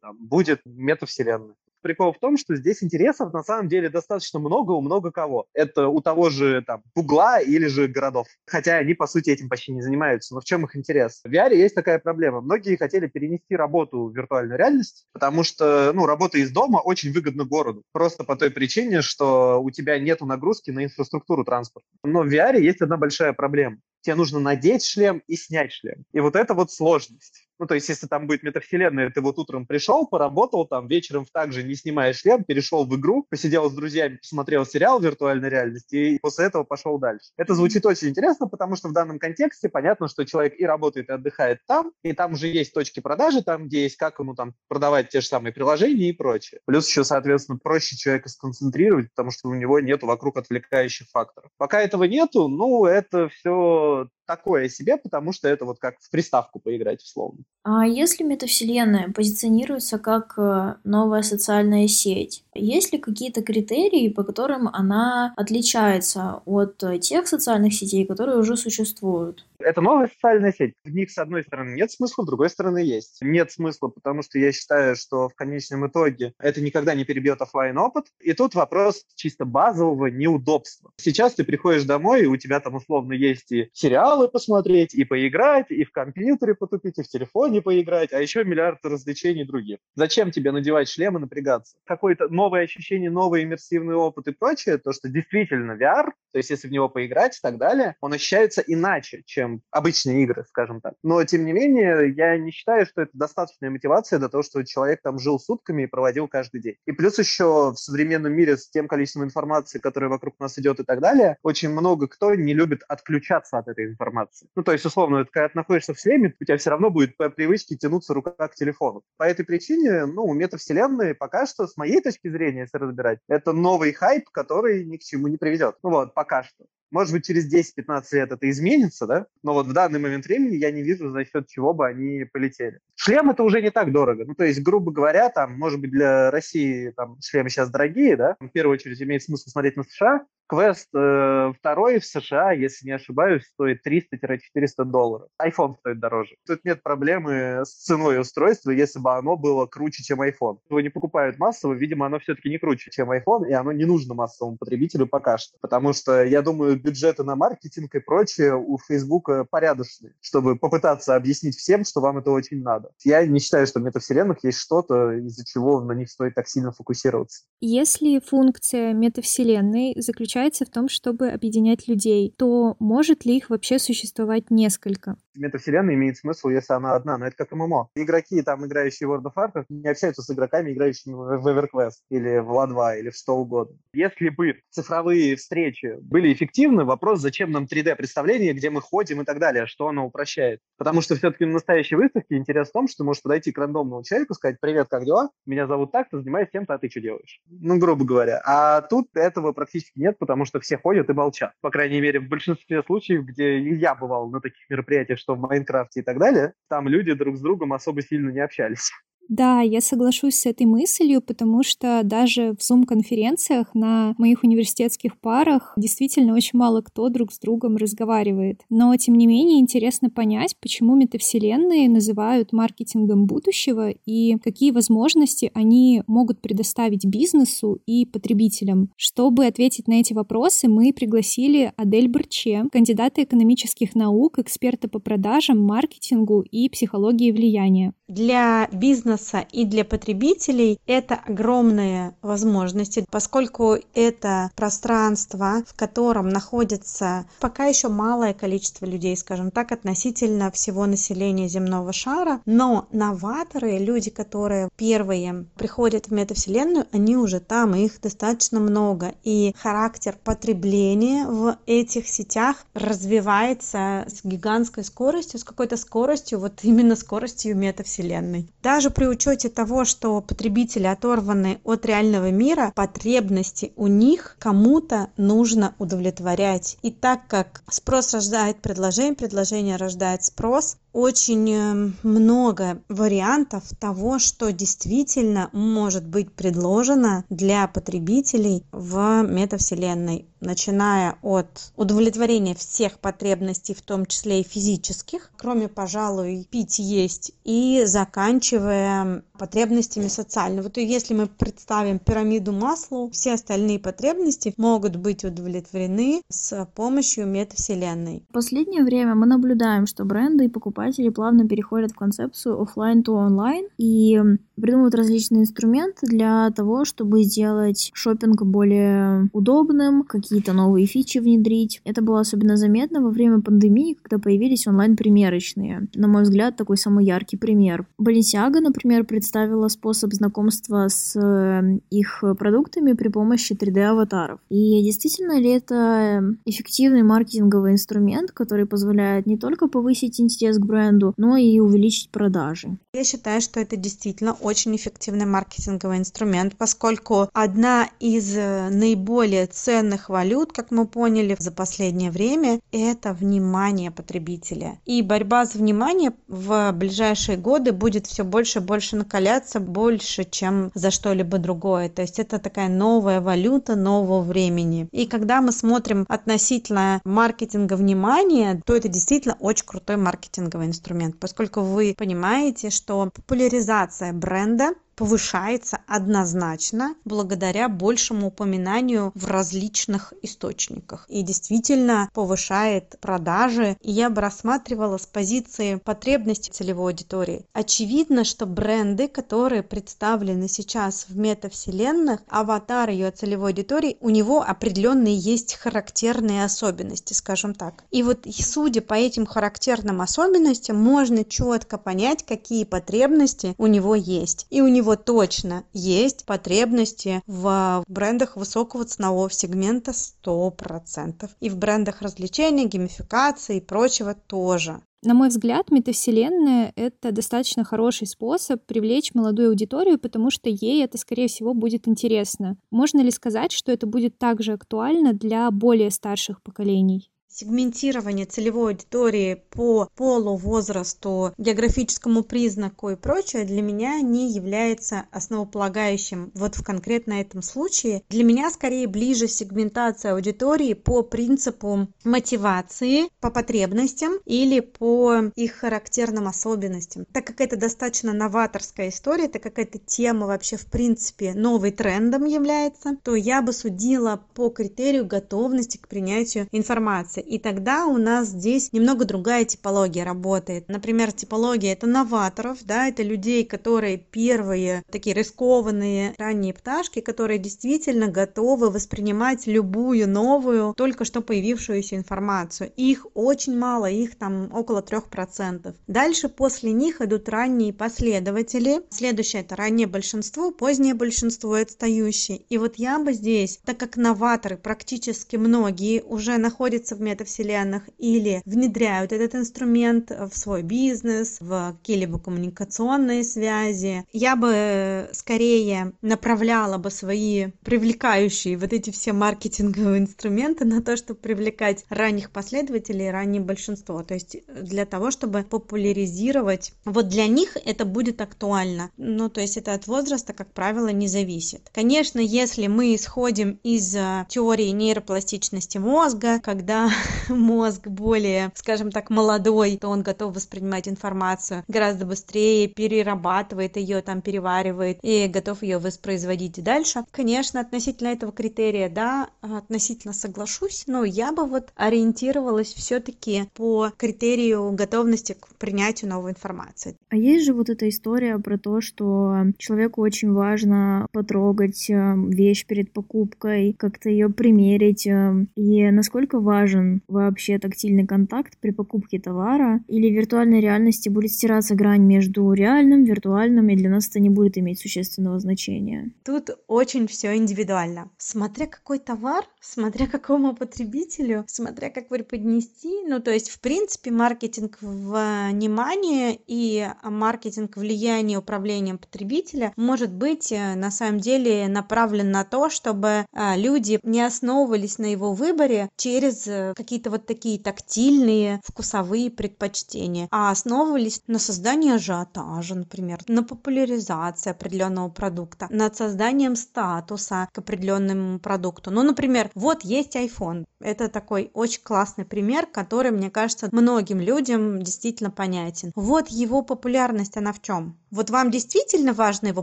там, 0.00 0.16
будет 0.18 0.60
метавселенная. 0.64 1.54
Прикол 1.82 2.12
в 2.12 2.18
том, 2.18 2.36
что 2.36 2.56
здесь 2.56 2.82
интересов 2.82 3.32
на 3.32 3.42
самом 3.42 3.68
деле 3.68 3.88
достаточно 3.88 4.38
много 4.38 4.72
у 4.72 4.82
много 4.82 5.10
кого. 5.10 5.46
Это 5.54 5.88
у 5.88 6.00
того 6.02 6.28
же 6.28 6.62
там 6.66 6.82
Гугла 6.94 7.40
или 7.40 7.66
же 7.68 7.88
городов. 7.88 8.26
Хотя 8.46 8.76
они, 8.76 8.92
по 8.92 9.06
сути, 9.06 9.30
этим 9.30 9.48
почти 9.48 9.72
не 9.72 9.80
занимаются. 9.80 10.34
Но 10.34 10.40
в 10.40 10.44
чем 10.44 10.64
их 10.64 10.76
интерес? 10.76 11.22
В 11.24 11.32
VR 11.32 11.54
есть 11.54 11.74
такая 11.74 11.98
проблема. 11.98 12.42
Многие 12.42 12.76
хотели 12.76 13.06
перенести 13.06 13.56
работу 13.56 14.04
в 14.04 14.14
виртуальную 14.14 14.58
реальность, 14.58 15.06
потому 15.12 15.42
что, 15.42 15.92
ну, 15.94 16.04
работа 16.04 16.38
из 16.38 16.50
дома 16.50 16.78
очень 16.78 17.12
выгодна 17.12 17.44
городу. 17.44 17.82
Просто 17.92 18.24
по 18.24 18.36
той 18.36 18.50
причине, 18.50 19.00
что 19.00 19.60
у 19.62 19.70
тебя 19.70 19.98
нет 19.98 20.20
нагрузки 20.20 20.70
на 20.70 20.84
инфраструктуру 20.84 21.44
транспорта. 21.44 21.88
Но 22.04 22.22
в 22.22 22.28
VR 22.28 22.60
есть 22.60 22.82
одна 22.82 22.98
большая 22.98 23.32
проблема. 23.32 23.78
Тебе 24.02 24.16
нужно 24.16 24.38
надеть 24.38 24.84
шлем 24.84 25.22
и 25.26 25.36
снять 25.36 25.72
шлем. 25.72 26.04
И 26.12 26.20
вот 26.20 26.36
это 26.36 26.52
вот 26.54 26.70
сложность 26.70 27.49
Ну, 27.60 27.66
то 27.66 27.74
есть, 27.74 27.90
если 27.90 28.06
там 28.06 28.26
будет 28.26 28.42
метавселенная, 28.42 29.10
ты 29.10 29.20
вот 29.20 29.38
утром 29.38 29.66
пришел, 29.66 30.06
поработал 30.06 30.66
там, 30.66 30.88
вечером 30.88 31.26
также 31.30 31.62
не 31.62 31.74
снимая 31.74 32.14
шлем, 32.14 32.42
перешел 32.42 32.86
в 32.86 32.96
игру, 32.98 33.26
посидел 33.28 33.68
с 33.68 33.74
друзьями, 33.74 34.16
посмотрел 34.16 34.64
сериал 34.64 34.98
в 34.98 35.04
виртуальной 35.04 35.50
реальности 35.50 35.94
и 35.96 36.18
после 36.18 36.46
этого 36.46 36.64
пошел 36.64 36.98
дальше. 36.98 37.26
Это 37.36 37.54
звучит 37.54 37.84
очень 37.84 38.08
интересно, 38.08 38.48
потому 38.48 38.76
что 38.76 38.88
в 38.88 38.94
данном 38.94 39.18
контексте 39.18 39.68
понятно, 39.68 40.08
что 40.08 40.24
человек 40.24 40.54
и 40.58 40.64
работает, 40.64 41.10
и 41.10 41.12
отдыхает 41.12 41.58
там, 41.66 41.92
и 42.02 42.14
там 42.14 42.32
уже 42.32 42.46
есть 42.46 42.72
точки 42.72 43.00
продажи, 43.00 43.42
там, 43.42 43.66
где 43.66 43.82
есть 43.82 43.96
как 43.96 44.18
ему 44.20 44.34
там 44.34 44.54
продавать 44.68 45.10
те 45.10 45.20
же 45.20 45.26
самые 45.26 45.52
приложения 45.52 46.08
и 46.08 46.14
прочее. 46.14 46.60
Плюс 46.64 46.88
еще, 46.88 47.04
соответственно, 47.04 47.58
проще 47.62 47.94
человека 47.94 48.30
сконцентрировать, 48.30 49.10
потому 49.14 49.32
что 49.32 49.50
у 49.50 49.54
него 49.54 49.80
нету 49.80 50.06
вокруг 50.06 50.38
отвлекающих 50.38 51.08
факторов. 51.10 51.50
Пока 51.58 51.82
этого 51.82 52.04
нету, 52.04 52.48
ну, 52.48 52.86
это 52.86 53.28
все 53.28 54.08
такое 54.30 54.68
себе, 54.68 54.96
потому 54.96 55.32
что 55.32 55.48
это 55.48 55.64
вот 55.64 55.80
как 55.80 55.96
в 56.00 56.08
приставку 56.08 56.60
поиграть 56.60 57.02
условно. 57.02 57.40
А 57.64 57.84
если 57.84 58.22
метавселенная 58.22 59.10
позиционируется 59.10 59.98
как 59.98 60.34
э, 60.38 60.76
новая 60.84 61.22
социальная 61.22 61.88
сеть, 61.88 62.44
есть 62.54 62.92
ли 62.92 62.98
какие-то 62.98 63.42
критерии, 63.42 64.08
по 64.08 64.22
которым 64.22 64.68
она 64.68 65.34
отличается 65.36 66.42
от 66.44 66.80
э, 66.84 66.98
тех 66.98 67.26
социальных 67.26 67.74
сетей, 67.74 68.06
которые 68.06 68.38
уже 68.38 68.56
существуют? 68.56 69.46
Это 69.60 69.80
новая 69.80 70.08
социальная 70.08 70.52
сеть. 70.52 70.74
В 70.84 70.90
них, 70.90 71.10
с 71.10 71.18
одной 71.18 71.42
стороны, 71.42 71.74
нет 71.74 71.90
смысла, 71.90 72.22
с 72.22 72.26
другой 72.26 72.50
стороны, 72.50 72.78
есть. 72.78 73.18
Нет 73.20 73.50
смысла, 73.52 73.88
потому 73.88 74.22
что 74.22 74.38
я 74.38 74.52
считаю, 74.52 74.96
что 74.96 75.28
в 75.28 75.34
конечном 75.34 75.86
итоге 75.86 76.32
это 76.38 76.60
никогда 76.60 76.94
не 76.94 77.04
перебьет 77.04 77.40
офлайн 77.42 77.76
опыт. 77.78 78.06
И 78.20 78.32
тут 78.32 78.54
вопрос 78.54 79.04
чисто 79.14 79.44
базового 79.44 80.06
неудобства. 80.06 80.90
Сейчас 80.96 81.34
ты 81.34 81.44
приходишь 81.44 81.84
домой, 81.84 82.22
и 82.22 82.26
у 82.26 82.36
тебя 82.36 82.60
там 82.60 82.74
условно 82.74 83.12
есть 83.12 83.52
и 83.52 83.70
сериалы 83.72 84.28
посмотреть, 84.28 84.94
и 84.94 85.04
поиграть, 85.04 85.70
и 85.70 85.84
в 85.84 85.92
компьютере 85.92 86.54
потупить, 86.54 86.98
и 86.98 87.02
в 87.02 87.08
телефоне 87.08 87.62
поиграть, 87.62 88.12
а 88.12 88.20
еще 88.20 88.44
миллиард 88.44 88.84
развлечений 88.84 89.44
других. 89.44 89.78
Зачем 89.94 90.30
тебе 90.30 90.52
надевать 90.52 90.88
шлем 90.88 91.16
и 91.16 91.20
напрягаться? 91.20 91.76
Какое-то 91.84 92.28
новое 92.28 92.62
ощущение, 92.62 93.10
новый 93.10 93.42
иммерсивный 93.44 93.94
опыт 93.94 94.28
и 94.28 94.32
прочее, 94.32 94.78
то, 94.78 94.92
что 94.92 95.08
действительно 95.08 95.72
VR, 95.72 96.06
то 96.32 96.38
есть 96.38 96.50
если 96.50 96.68
в 96.68 96.70
него 96.70 96.88
поиграть 96.88 97.36
и 97.36 97.40
так 97.42 97.58
далее, 97.58 97.96
он 98.00 98.12
ощущается 98.12 98.62
иначе, 98.66 99.22
чем 99.26 99.49
чем 99.50 99.62
обычные 99.70 100.22
игры, 100.22 100.44
скажем 100.48 100.80
так. 100.80 100.94
Но, 101.02 101.22
тем 101.24 101.44
не 101.44 101.52
менее, 101.52 102.12
я 102.16 102.36
не 102.38 102.50
считаю, 102.50 102.86
что 102.86 103.02
это 103.02 103.10
достаточная 103.14 103.70
мотивация 103.70 104.18
для 104.18 104.28
того, 104.28 104.42
чтобы 104.42 104.66
человек 104.66 105.00
там 105.02 105.18
жил 105.18 105.38
сутками 105.38 105.82
и 105.82 105.86
проводил 105.86 106.28
каждый 106.28 106.60
день. 106.60 106.76
И 106.86 106.92
плюс 106.92 107.18
еще 107.18 107.72
в 107.72 107.76
современном 107.76 108.32
мире 108.32 108.56
с 108.56 108.68
тем 108.68 108.88
количеством 108.88 109.24
информации, 109.24 109.78
которая 109.78 110.10
вокруг 110.10 110.38
нас 110.38 110.58
идет 110.58 110.80
и 110.80 110.84
так 110.84 111.00
далее, 111.00 111.36
очень 111.42 111.70
много 111.70 112.08
кто 112.08 112.34
не 112.34 112.54
любит 112.54 112.82
отключаться 112.88 113.58
от 113.58 113.68
этой 113.68 113.86
информации. 113.86 114.48
Ну, 114.54 114.62
то 114.62 114.72
есть, 114.72 114.84
условно, 114.84 115.24
когда 115.30 115.48
ты 115.48 115.58
находишься 115.58 115.94
в 115.94 115.98
шлеме, 115.98 116.34
у 116.40 116.44
тебя 116.44 116.56
все 116.56 116.70
равно 116.70 116.90
будет 116.90 117.16
по 117.16 117.30
привычке 117.30 117.76
тянуться 117.76 118.14
рука 118.14 118.32
к 118.48 118.54
телефону. 118.54 119.02
По 119.16 119.24
этой 119.24 119.44
причине, 119.44 120.06
ну, 120.06 120.32
метавселенные 120.32 121.14
пока 121.14 121.46
что, 121.46 121.66
с 121.66 121.76
моей 121.76 122.00
точки 122.00 122.28
зрения, 122.28 122.60
если 122.60 122.78
разбирать, 122.78 123.18
это 123.28 123.52
новый 123.52 123.92
хайп, 123.92 124.28
который 124.30 124.84
ни 124.84 124.96
к 124.96 125.02
чему 125.02 125.28
не 125.28 125.36
приведет. 125.36 125.76
Ну 125.82 125.90
вот, 125.90 126.14
пока 126.14 126.42
что. 126.42 126.64
Может 126.90 127.12
быть, 127.12 127.26
через 127.26 127.52
10-15 127.52 128.02
лет 128.12 128.32
это 128.32 128.50
изменится, 128.50 129.06
да? 129.06 129.26
Но 129.42 129.54
вот 129.54 129.66
в 129.66 129.72
данный 129.72 130.00
момент 130.00 130.26
времени 130.26 130.56
я 130.56 130.70
не 130.70 130.82
вижу, 130.82 131.10
за 131.10 131.24
счет 131.24 131.46
чего 131.48 131.72
бы 131.72 131.86
они 131.86 132.24
полетели. 132.24 132.80
Шлем 132.96 133.30
это 133.30 133.42
уже 133.42 133.62
не 133.62 133.70
так 133.70 133.92
дорого. 133.92 134.24
Ну, 134.26 134.34
то 134.34 134.44
есть, 134.44 134.62
грубо 134.62 134.90
говоря, 134.90 135.28
там, 135.30 135.58
может 135.58 135.80
быть, 135.80 135.90
для 135.90 136.30
России 136.30 136.90
там 136.90 137.18
шлемы 137.20 137.48
сейчас 137.48 137.70
дорогие, 137.70 138.16
да? 138.16 138.36
В 138.40 138.48
первую 138.48 138.74
очередь 138.74 139.00
имеет 139.02 139.22
смысл 139.22 139.48
смотреть 139.48 139.76
на 139.76 139.84
США, 139.84 140.24
Квест 140.50 140.88
э, 140.96 141.52
второй 141.60 142.00
в 142.00 142.04
США, 142.04 142.50
если 142.50 142.86
не 142.86 142.92
ошибаюсь, 142.94 143.44
стоит 143.44 143.86
300-400 143.86 144.84
долларов. 144.84 145.28
iPhone 145.40 145.76
стоит 145.78 146.00
дороже. 146.00 146.34
Тут 146.44 146.64
нет 146.64 146.82
проблемы 146.82 147.60
с 147.64 147.84
ценой 147.84 148.20
устройства, 148.20 148.72
если 148.72 148.98
бы 148.98 149.12
оно 149.12 149.36
было 149.36 149.66
круче, 149.66 150.02
чем 150.02 150.20
iPhone. 150.20 150.58
Его 150.68 150.80
не 150.80 150.88
покупают 150.88 151.38
массово, 151.38 151.74
видимо, 151.74 152.06
оно 152.06 152.18
все-таки 152.18 152.50
не 152.50 152.58
круче, 152.58 152.90
чем 152.90 153.12
iPhone, 153.12 153.48
и 153.48 153.52
оно 153.52 153.70
не 153.70 153.84
нужно 153.84 154.14
массовому 154.14 154.56
потребителю 154.56 155.06
пока 155.06 155.38
что. 155.38 155.56
Потому 155.60 155.92
что, 155.92 156.24
я 156.24 156.42
думаю, 156.42 156.76
бюджеты 156.80 157.22
на 157.22 157.36
маркетинг 157.36 157.94
и 157.94 158.00
прочее 158.00 158.56
у 158.56 158.76
Facebook 158.76 159.30
порядочные, 159.50 160.14
чтобы 160.20 160.56
попытаться 160.56 161.14
объяснить 161.14 161.56
всем, 161.56 161.84
что 161.84 162.00
вам 162.00 162.18
это 162.18 162.32
очень 162.32 162.60
надо. 162.60 162.90
Я 163.04 163.24
не 163.24 163.38
считаю, 163.38 163.68
что 163.68 163.78
в 163.78 163.84
метавселенных 163.84 164.42
есть 164.42 164.58
что-то, 164.58 165.12
из-за 165.12 165.44
чего 165.44 165.80
на 165.80 165.92
них 165.92 166.10
стоит 166.10 166.34
так 166.34 166.48
сильно 166.48 166.72
фокусироваться. 166.72 167.44
Если 167.60 168.18
функция 168.18 168.94
метавселенной 168.94 169.94
заключается 169.96 170.39
заключается 170.40 170.64
в 170.64 170.70
том, 170.70 170.88
чтобы 170.88 171.28
объединять 171.28 171.86
людей, 171.86 172.32
то 172.36 172.76
может 172.78 173.26
ли 173.26 173.36
их 173.36 173.50
вообще 173.50 173.78
существовать 173.78 174.50
несколько? 174.50 175.16
Метавселенная 175.40 175.94
имеет 175.94 176.18
смысл, 176.18 176.48
если 176.48 176.74
она 176.74 176.94
одна, 176.94 177.18
но 177.18 177.26
это 177.26 177.36
как 177.36 177.52
ММО. 177.52 177.88
Игроки, 177.94 178.42
там, 178.42 178.64
играющие 178.66 179.08
в 179.08 179.12
World 179.12 179.24
of 179.24 179.34
Warcraft, 179.34 179.66
не 179.68 179.88
общаются 179.88 180.22
с 180.22 180.30
игроками, 180.30 180.72
играющими 180.72 181.14
в 181.14 181.46
EverQuest 181.46 181.96
или 182.10 182.38
в 182.38 182.50
La2 182.50 183.00
или 183.00 183.10
в 183.10 183.16
что 183.16 183.36
угодно. 183.36 183.76
Если 183.92 184.28
бы 184.28 184.60
цифровые 184.70 185.36
встречи 185.36 185.96
были 186.00 186.32
эффективны, 186.32 186.84
вопрос, 186.84 187.20
зачем 187.20 187.50
нам 187.50 187.64
3D-представление, 187.64 188.52
где 188.52 188.70
мы 188.70 188.80
ходим 188.80 189.22
и 189.22 189.24
так 189.24 189.38
далее, 189.38 189.66
что 189.66 189.88
оно 189.88 190.06
упрощает. 190.06 190.60
Потому 190.76 191.00
что 191.00 191.16
все-таки 191.16 191.44
на 191.44 191.54
настоящей 191.54 191.96
выставке 191.96 192.36
интерес 192.36 192.68
в 192.68 192.72
том, 192.72 192.88
что 192.88 192.98
ты 192.98 193.04
можешь 193.04 193.22
подойти 193.22 193.52
к 193.52 193.58
рандомному 193.58 194.02
человеку, 194.04 194.34
сказать, 194.34 194.56
привет, 194.60 194.88
как 194.90 195.04
дела? 195.04 195.30
Меня 195.46 195.66
зовут 195.66 195.92
так, 195.92 196.08
ты 196.10 196.18
занимаюсь 196.18 196.48
тем-то, 196.52 196.74
а 196.74 196.78
ты 196.78 196.90
что 196.90 197.00
делаешь? 197.00 197.40
Ну, 197.48 197.78
грубо 197.78 198.04
говоря. 198.04 198.42
А 198.44 198.82
тут 198.82 199.08
этого 199.14 199.52
практически 199.52 199.98
нет, 199.98 200.18
потому 200.18 200.44
что 200.44 200.60
все 200.60 200.76
ходят 200.76 201.08
и 201.08 201.12
молчат. 201.12 201.52
По 201.60 201.70
крайней 201.70 202.00
мере, 202.00 202.20
в 202.20 202.28
большинстве 202.28 202.82
случаев, 202.82 203.24
где 203.24 203.58
я 203.58 203.94
бывал 203.94 204.30
на 204.30 204.40
таких 204.40 204.68
мероприятиях, 204.68 205.18
что 205.30 205.36
в 205.36 205.40
Майнкрафте 205.40 206.00
и 206.00 206.02
так 206.02 206.18
далее, 206.18 206.54
там 206.68 206.88
люди 206.88 207.12
друг 207.12 207.36
с 207.36 207.40
другом 207.40 207.72
особо 207.72 208.02
сильно 208.02 208.30
не 208.30 208.40
общались. 208.40 208.90
Да, 209.28 209.60
я 209.60 209.80
соглашусь 209.80 210.34
с 210.34 210.46
этой 210.46 210.66
мыслью, 210.66 211.22
потому 211.22 211.62
что 211.62 212.00
даже 212.02 212.56
в 212.58 212.62
Zoom-конференциях 212.62 213.68
на 213.74 214.14
моих 214.18 214.42
университетских 214.42 215.20
парах 215.20 215.72
действительно 215.76 216.34
очень 216.34 216.58
мало 216.58 216.80
кто 216.80 217.08
друг 217.10 217.32
с 217.32 217.38
другом 217.38 217.76
разговаривает. 217.76 218.62
Но, 218.68 218.94
тем 218.96 219.14
не 219.14 219.28
менее, 219.28 219.60
интересно 219.60 220.10
понять, 220.10 220.56
почему 220.60 220.96
метавселенные 220.96 221.88
называют 221.88 222.52
маркетингом 222.52 223.26
будущего 223.26 223.90
и 223.90 224.36
какие 224.42 224.72
возможности 224.72 225.52
они 225.54 226.02
могут 226.08 226.42
предоставить 226.42 227.04
бизнесу 227.06 227.78
и 227.86 228.06
потребителям. 228.06 228.90
Чтобы 228.96 229.46
ответить 229.46 229.86
на 229.86 230.00
эти 230.00 230.12
вопросы, 230.12 230.68
мы 230.68 230.92
пригласили 230.92 231.72
Адель 231.76 232.08
Барче, 232.08 232.64
кандидата 232.72 233.22
экономических 233.22 233.94
наук, 233.94 234.40
эксперта 234.40 234.88
по 234.88 234.98
продажам, 234.98 235.62
маркетингу 235.62 236.40
и 236.40 236.68
психологии 236.68 237.30
влияния. 237.30 237.92
Для 238.08 238.68
бизнеса 238.72 239.09
бизнеса 239.10 239.44
и 239.52 239.64
для 239.64 239.84
потребителей 239.84 240.78
это 240.86 241.18
огромные 241.26 242.14
возможности, 242.22 243.04
поскольку 243.10 243.76
это 243.94 244.50
пространство, 244.54 245.62
в 245.66 245.74
котором 245.74 246.28
находится 246.28 247.26
пока 247.40 247.66
еще 247.66 247.88
малое 247.88 248.34
количество 248.34 248.86
людей, 248.86 249.16
скажем 249.16 249.50
так, 249.50 249.72
относительно 249.72 250.50
всего 250.50 250.86
населения 250.86 251.48
земного 251.48 251.92
шара, 251.92 252.40
но 252.46 252.86
новаторы, 252.92 253.78
люди, 253.78 254.10
которые 254.10 254.68
первые 254.76 255.46
приходят 255.56 256.06
в 256.06 256.12
метавселенную, 256.12 256.86
они 256.92 257.16
уже 257.16 257.40
там, 257.40 257.74
их 257.74 258.00
достаточно 258.00 258.60
много, 258.60 259.14
и 259.24 259.54
характер 259.58 260.16
потребления 260.22 261.26
в 261.26 261.56
этих 261.66 262.08
сетях 262.08 262.64
развивается 262.74 264.04
с 264.08 264.24
гигантской 264.24 264.84
скоростью, 264.84 265.40
с 265.40 265.44
какой-то 265.44 265.76
скоростью, 265.76 266.38
вот 266.38 266.60
именно 266.62 266.96
скоростью 266.96 267.56
метавселенной. 267.56 268.48
Даже 268.62 268.90
при 269.00 269.06
учете 269.06 269.48
того, 269.48 269.86
что 269.86 270.20
потребители 270.20 270.84
оторваны 270.84 271.58
от 271.64 271.86
реального 271.86 272.30
мира, 272.30 272.70
потребности 272.76 273.72
у 273.76 273.86
них 273.86 274.36
кому-то 274.38 275.08
нужно 275.16 275.74
удовлетворять. 275.78 276.76
И 276.82 276.90
так 276.90 277.26
как 277.26 277.62
спрос 277.70 278.12
рождает 278.12 278.60
предложение, 278.60 279.14
предложение 279.14 279.76
рождает 279.76 280.22
спрос, 280.22 280.76
очень 280.92 281.50
э, 281.52 281.92
много 282.02 282.82
вариантов 282.88 283.64
того, 283.78 284.18
что 284.18 284.52
действительно 284.52 285.48
может 285.52 286.04
быть 286.04 286.32
предложено 286.32 287.24
для 287.30 287.68
потребителей 287.68 288.64
в 288.72 289.22
метавселенной, 289.22 290.26
начиная 290.40 291.16
от 291.22 291.72
удовлетворения 291.76 292.54
всех 292.54 292.98
потребностей, 292.98 293.74
в 293.74 293.82
том 293.82 294.04
числе 294.06 294.40
и 294.40 294.48
физических, 294.48 295.30
кроме, 295.36 295.68
пожалуй, 295.68 296.46
пить, 296.50 296.78
есть, 296.78 297.32
и 297.44 297.84
заканчивая 297.86 298.89
um, 298.90 299.22
потребностями 299.40 300.08
социальными. 300.08 300.60
Вот 300.60 300.76
если 300.76 301.14
мы 301.14 301.26
представим 301.26 301.98
пирамиду 301.98 302.52
Маслоу, 302.52 303.08
все 303.10 303.32
остальные 303.32 303.78
потребности 303.78 304.52
могут 304.58 304.96
быть 304.96 305.24
удовлетворены 305.24 306.20
с 306.28 306.68
помощью 306.74 307.26
метавселенной. 307.26 308.22
В 308.28 308.34
последнее 308.34 308.84
время 308.84 309.14
мы 309.14 309.24
наблюдаем, 309.24 309.86
что 309.86 310.04
бренды 310.04 310.44
и 310.44 310.48
покупатели 310.48 311.08
плавно 311.08 311.48
переходят 311.48 311.92
в 311.92 311.96
концепцию 311.96 312.60
офлайн 312.60 313.00
to 313.00 313.12
онлайн 313.12 313.66
и 313.78 314.20
придумывают 314.60 314.94
различные 314.94 315.44
инструменты 315.44 316.06
для 316.06 316.50
того, 316.50 316.84
чтобы 316.84 317.22
сделать 317.22 317.90
шопинг 317.94 318.42
более 318.42 319.30
удобным, 319.32 320.02
какие-то 320.02 320.52
новые 320.52 320.84
фичи 320.84 321.16
внедрить. 321.16 321.80
Это 321.84 322.02
было 322.02 322.20
особенно 322.20 322.58
заметно 322.58 323.00
во 323.00 323.08
время 323.08 323.40
пандемии, 323.40 323.96
когда 324.02 324.22
появились 324.22 324.66
онлайн-примерочные. 324.66 325.88
На 325.94 326.08
мой 326.08 326.24
взгляд, 326.24 326.56
такой 326.56 326.76
самый 326.76 327.06
яркий 327.06 327.38
пример. 327.38 327.86
Balenciaga, 327.98 328.60
например, 328.60 329.04
представила 329.30 329.68
способ 329.68 330.12
знакомства 330.12 330.88
с 330.88 331.14
э, 331.16 331.78
их 331.90 332.24
продуктами 332.36 332.94
при 332.94 333.08
помощи 333.08 333.52
3D-аватаров. 333.52 334.40
И 334.48 334.82
действительно 334.82 335.38
ли 335.38 335.50
это 335.50 336.34
эффективный 336.44 337.04
маркетинговый 337.04 337.72
инструмент, 337.72 338.32
который 338.32 338.66
позволяет 338.66 339.26
не 339.26 339.38
только 339.38 339.68
повысить 339.68 340.20
интерес 340.20 340.58
к 340.58 340.66
бренду, 340.66 341.14
но 341.16 341.36
и 341.36 341.60
увеличить 341.60 342.10
продажи? 342.10 342.76
Я 342.92 343.04
считаю, 343.04 343.40
что 343.40 343.60
это 343.60 343.76
действительно 343.76 344.32
очень 344.32 344.74
эффективный 344.74 345.26
маркетинговый 345.26 345.98
инструмент, 345.98 346.56
поскольку 346.58 347.28
одна 347.32 347.88
из 348.00 348.36
э, 348.36 348.68
наиболее 348.70 349.46
ценных 349.46 350.08
валют, 350.08 350.52
как 350.52 350.72
мы 350.72 350.88
поняли 350.88 351.36
за 351.38 351.52
последнее 351.52 352.10
время, 352.10 352.58
это 352.72 353.12
внимание 353.12 353.92
потребителя. 353.92 354.80
И 354.86 355.02
борьба 355.02 355.44
за 355.44 355.58
внимание 355.58 356.14
в 356.26 356.72
ближайшие 356.72 357.38
годы 357.38 357.70
будет 357.70 358.08
все 358.08 358.24
больше 358.24 358.58
и 358.58 358.62
больше 358.62 358.96
накаляться, 358.96 359.19
больше, 359.60 360.24
чем 360.24 360.70
за 360.74 360.90
что-либо 360.90 361.38
другое. 361.38 361.88
То 361.88 362.02
есть 362.02 362.18
это 362.18 362.38
такая 362.38 362.68
новая 362.68 363.20
валюта 363.20 363.76
нового 363.76 364.22
времени. 364.22 364.88
И 364.92 365.06
когда 365.06 365.40
мы 365.40 365.52
смотрим 365.52 366.04
относительно 366.08 367.00
маркетинга 367.04 367.74
внимания, 367.74 368.60
то 368.64 368.74
это 368.74 368.88
действительно 368.88 369.36
очень 369.40 369.66
крутой 369.66 369.96
маркетинговый 369.96 370.66
инструмент, 370.66 371.18
поскольку 371.18 371.60
вы 371.60 371.94
понимаете, 371.96 372.70
что 372.70 373.10
популяризация 373.14 374.12
бренда 374.12 374.74
повышается 375.00 375.78
однозначно 375.86 376.94
благодаря 377.06 377.70
большему 377.70 378.26
упоминанию 378.26 379.12
в 379.14 379.28
различных 379.28 380.12
источниках 380.20 381.06
и 381.08 381.22
действительно 381.22 382.10
повышает 382.12 382.96
продажи. 383.00 383.78
И 383.80 383.90
я 383.90 384.10
бы 384.10 384.20
рассматривала 384.20 384.98
с 384.98 385.06
позиции 385.06 385.76
потребности 385.76 386.50
целевой 386.50 386.92
аудитории. 386.92 387.46
Очевидно, 387.54 388.24
что 388.24 388.44
бренды, 388.44 389.08
которые 389.08 389.62
представлены 389.62 390.48
сейчас 390.48 391.06
в 391.08 391.16
метавселенных, 391.16 392.20
аватар 392.28 392.90
ее 392.90 393.10
целевой 393.10 393.52
аудитории, 393.52 393.96
у 394.02 394.10
него 394.10 394.42
определенные 394.42 395.16
есть 395.16 395.54
характерные 395.54 396.44
особенности, 396.44 397.14
скажем 397.14 397.54
так. 397.54 397.84
И 397.90 398.02
вот 398.02 398.26
судя 398.28 398.82
по 398.82 398.92
этим 398.92 399.24
характерным 399.24 400.02
особенностям, 400.02 400.76
можно 400.76 401.24
четко 401.24 401.78
понять, 401.78 402.22
какие 402.26 402.64
потребности 402.64 403.54
у 403.56 403.66
него 403.66 403.94
есть. 403.94 404.46
И 404.50 404.60
у 404.60 404.68
него 404.68 404.89
него 404.90 404.96
точно 404.96 405.64
есть 405.72 406.24
потребности 406.26 407.22
в 407.26 407.84
брендах 407.86 408.36
высокого 408.36 408.84
ценового 408.84 409.30
сегмента 409.30 409.92
100%. 409.92 411.30
И 411.40 411.48
в 411.48 411.56
брендах 411.56 412.02
развлечений, 412.02 412.66
геймификации 412.66 413.58
и 413.58 413.60
прочего 413.60 414.14
тоже. 414.14 414.80
На 415.02 415.14
мой 415.14 415.28
взгляд, 415.28 415.70
метавселенная— 415.70 416.72
это 416.76 417.10
достаточно 417.10 417.64
хороший 417.64 418.06
способ 418.06 418.66
привлечь 418.66 419.14
молодую 419.14 419.48
аудиторию, 419.50 419.98
потому 419.98 420.30
что 420.30 420.50
ей 420.50 420.84
это, 420.84 420.98
скорее 420.98 421.28
всего, 421.28 421.54
будет 421.54 421.88
интересно. 421.88 422.58
Можно 422.70 423.00
ли 423.00 423.10
сказать, 423.10 423.52
что 423.52 423.72
это 423.72 423.86
будет 423.86 424.18
также 424.18 424.52
актуально 424.52 425.14
для 425.14 425.50
более 425.50 425.90
старших 425.90 426.42
поколений? 426.42 427.10
Сегментирование 427.40 428.26
целевой 428.26 428.72
аудитории 428.72 429.42
по 429.50 429.88
полу, 429.96 430.36
возрасту, 430.36 431.32
географическому 431.38 432.22
признаку 432.22 432.90
и 432.90 432.96
прочее 432.96 433.44
для 433.44 433.62
меня 433.62 434.00
не 434.00 434.30
является 434.30 435.06
основополагающим 435.10 436.30
вот 436.34 436.56
в 436.56 436.62
конкретно 436.62 437.14
этом 437.14 437.42
случае. 437.42 438.02
Для 438.10 438.24
меня 438.24 438.50
скорее 438.50 438.86
ближе 438.86 439.26
сегментация 439.26 440.12
аудитории 440.12 440.74
по 440.74 441.02
принципу 441.02 441.88
мотивации, 442.04 443.08
по 443.20 443.30
потребностям 443.30 444.12
или 444.26 444.60
по 444.60 445.30
их 445.34 445.52
характерным 445.52 446.28
особенностям. 446.28 447.06
Так 447.12 447.26
как 447.26 447.40
это 447.40 447.56
достаточно 447.56 448.12
новаторская 448.12 448.90
история, 448.90 449.28
так 449.28 449.42
как 449.42 449.58
эта 449.58 449.78
тема 449.78 450.26
вообще 450.26 450.56
в 450.56 450.66
принципе 450.66 451.32
новый 451.34 451.72
трендом 451.72 452.24
является, 452.26 452.96
то 453.02 453.14
я 453.14 453.40
бы 453.40 453.52
судила 453.52 454.22
по 454.34 454.50
критерию 454.50 455.06
готовности 455.06 455.78
к 455.78 455.88
принятию 455.88 456.48
информации 456.52 457.29
и 457.30 457.38
тогда 457.38 457.86
у 457.86 457.96
нас 457.96 458.28
здесь 458.28 458.72
немного 458.72 459.04
другая 459.04 459.44
типология 459.44 460.04
работает. 460.04 460.64
Например, 460.66 461.12
типология 461.12 461.72
это 461.74 461.86
новаторов, 461.86 462.58
да, 462.64 462.88
это 462.88 463.04
людей, 463.04 463.44
которые 463.44 463.98
первые 463.98 464.82
такие 464.90 465.14
рискованные 465.14 466.12
ранние 466.18 466.52
пташки, 466.52 467.00
которые 467.00 467.38
действительно 467.38 468.08
готовы 468.08 468.70
воспринимать 468.70 469.46
любую 469.46 470.08
новую, 470.08 470.74
только 470.74 471.04
что 471.04 471.20
появившуюся 471.20 471.94
информацию. 471.94 472.72
Их 472.76 473.06
очень 473.14 473.56
мало, 473.56 473.88
их 473.88 474.16
там 474.16 474.52
около 474.52 474.82
трех 474.82 475.04
процентов. 475.04 475.76
Дальше 475.86 476.28
после 476.28 476.72
них 476.72 477.00
идут 477.00 477.28
ранние 477.28 477.72
последователи. 477.72 478.82
Следующее 478.90 479.42
это 479.42 479.54
раннее 479.54 479.86
большинство, 479.86 480.50
позднее 480.50 480.94
большинство 480.94 481.56
и 481.56 481.62
отстающие. 481.62 482.38
И 482.48 482.58
вот 482.58 482.74
я 482.74 482.98
бы 482.98 483.12
здесь, 483.12 483.60
так 483.64 483.78
как 483.78 483.96
новаторы 483.96 484.56
практически 484.56 485.36
многие 485.36 486.02
уже 486.02 486.36
находятся 486.36 486.96
в 486.96 487.00
метавселенных 487.10 487.88
или 487.98 488.42
внедряют 488.44 489.12
этот 489.12 489.34
инструмент 489.34 490.10
в 490.10 490.36
свой 490.36 490.62
бизнес, 490.62 491.38
в 491.40 491.76
какие-либо 491.78 492.18
коммуникационные 492.18 493.24
связи. 493.24 494.04
Я 494.12 494.36
бы 494.36 495.08
скорее 495.12 495.92
направляла 496.02 496.78
бы 496.78 496.90
свои 496.90 497.48
привлекающие 497.64 498.56
вот 498.56 498.72
эти 498.72 498.90
все 498.90 499.12
маркетинговые 499.12 500.00
инструменты 500.00 500.64
на 500.64 500.82
то, 500.82 500.96
чтобы 500.96 501.20
привлекать 501.20 501.84
ранних 501.88 502.30
последователей, 502.30 503.10
раннее 503.10 503.42
большинство. 503.42 504.02
То 504.02 504.14
есть 504.14 504.36
для 504.46 504.86
того, 504.86 505.10
чтобы 505.10 505.42
популяризировать. 505.42 506.72
Вот 506.84 507.08
для 507.08 507.26
них 507.26 507.56
это 507.64 507.84
будет 507.84 508.20
актуально. 508.20 508.90
Ну, 508.96 509.28
то 509.28 509.40
есть 509.40 509.56
это 509.56 509.74
от 509.74 509.86
возраста, 509.86 510.32
как 510.32 510.52
правило, 510.52 510.88
не 510.88 511.08
зависит. 511.08 511.70
Конечно, 511.72 512.20
если 512.20 512.66
мы 512.66 512.94
исходим 512.94 513.58
из 513.62 513.94
э, 513.94 514.26
теории 514.28 514.68
нейропластичности 514.68 515.78
мозга, 515.78 516.40
когда 516.40 516.90
мозг 517.28 517.86
более, 517.86 518.50
скажем 518.54 518.90
так, 518.90 519.10
молодой, 519.10 519.76
то 519.76 519.88
он 519.88 520.02
готов 520.02 520.34
воспринимать 520.34 520.88
информацию 520.88 521.64
гораздо 521.68 522.06
быстрее, 522.06 522.68
перерабатывает 522.68 523.76
ее, 523.76 524.02
там, 524.02 524.20
переваривает 524.20 524.98
и 525.02 525.26
готов 525.28 525.62
ее 525.62 525.78
воспроизводить 525.78 526.62
дальше. 526.62 527.04
Конечно, 527.10 527.60
относительно 527.60 528.08
этого 528.08 528.32
критерия, 528.32 528.88
да, 528.88 529.28
относительно 529.40 530.12
соглашусь, 530.12 530.84
но 530.86 531.04
я 531.04 531.32
бы 531.32 531.46
вот 531.46 531.70
ориентировалась 531.76 532.72
все-таки 532.72 533.44
по 533.54 533.90
критерию 533.96 534.72
готовности 534.72 535.36
к 535.38 535.48
принятию 535.56 536.10
новой 536.10 536.32
информации. 536.32 536.96
А 537.08 537.16
есть 537.16 537.46
же 537.46 537.54
вот 537.54 537.70
эта 537.70 537.88
история 537.88 538.38
про 538.38 538.58
то, 538.58 538.80
что 538.80 539.44
человеку 539.58 540.02
очень 540.02 540.32
важно 540.32 541.06
потрогать 541.12 541.88
э, 541.90 542.14
вещь 542.28 542.66
перед 542.66 542.92
покупкой, 542.92 543.74
как-то 543.78 544.08
ее 544.08 544.28
примерить, 544.28 545.06
э, 545.06 545.46
и 545.56 545.90
насколько 545.90 546.40
важен 546.40 546.89
вообще 547.08 547.58
тактильный 547.58 548.06
контакт 548.06 548.56
при 548.60 548.70
покупке 548.70 549.18
товара, 549.18 549.82
или 549.88 550.08
в 550.10 550.14
виртуальной 550.14 550.60
реальности 550.60 551.08
будет 551.08 551.32
стираться 551.32 551.74
грань 551.74 552.02
между 552.02 552.52
реальным, 552.52 553.04
виртуальным, 553.04 553.68
и 553.68 553.76
для 553.76 553.90
нас 553.90 554.08
это 554.08 554.20
не 554.20 554.30
будет 554.30 554.58
иметь 554.58 554.80
существенного 554.80 555.38
значения. 555.38 556.10
Тут 556.24 556.50
очень 556.66 557.06
все 557.06 557.36
индивидуально. 557.36 558.10
Смотря 558.18 558.66
какой 558.66 558.98
товар, 558.98 559.44
смотря 559.60 560.06
какому 560.06 560.54
потребителю, 560.54 561.44
смотря 561.46 561.90
как 561.90 562.08
преподнести, 562.08 563.06
ну 563.06 563.20
то 563.20 563.30
есть 563.30 563.50
в 563.50 563.60
принципе 563.60 564.10
маркетинг 564.10 564.78
внимания 564.80 566.38
и 566.46 566.88
маркетинг 567.02 567.76
влияния 567.76 568.38
управлением 568.38 568.98
потребителя 568.98 569.72
может 569.76 570.12
быть 570.12 570.52
э, 570.52 570.74
на 570.74 570.90
самом 570.90 571.20
деле 571.20 571.68
направлен 571.68 572.30
на 572.30 572.44
то, 572.44 572.70
чтобы 572.70 573.26
э, 573.32 573.56
люди 573.56 574.00
не 574.02 574.20
основывались 574.20 574.98
на 574.98 575.06
его 575.06 575.32
выборе 575.32 575.90
через 575.96 576.46
э, 576.46 576.74
какие-то 576.80 577.10
вот 577.10 577.26
такие 577.26 577.58
тактильные 577.58 578.60
вкусовые 578.64 579.30
предпочтения, 579.30 580.28
а 580.30 580.50
основывались 580.50 581.20
на 581.26 581.38
создании 581.38 581.92
ажиотажа, 581.94 582.74
например, 582.74 583.20
на 583.28 583.42
популяризации 583.42 584.50
определенного 584.50 585.10
продукта, 585.10 585.66
над 585.68 585.94
созданием 585.94 586.56
статуса 586.56 587.48
к 587.52 587.58
определенному 587.58 588.38
продукту. 588.38 588.90
Ну, 588.90 589.02
например, 589.02 589.50
вот 589.54 589.84
есть 589.84 590.16
iPhone. 590.16 590.64
Это 590.80 591.08
такой 591.08 591.50
очень 591.52 591.82
классный 591.82 592.24
пример, 592.24 592.66
который, 592.66 593.10
мне 593.10 593.30
кажется, 593.30 593.68
многим 593.72 594.20
людям 594.20 594.82
действительно 594.82 595.30
понятен. 595.30 595.92
Вот 595.94 596.28
его 596.28 596.62
популярность, 596.62 597.36
она 597.36 597.52
в 597.52 597.60
чем? 597.60 597.98
Вот 598.10 598.30
вам 598.30 598.50
действительно 598.50 599.12
важно 599.12 599.48
его 599.48 599.62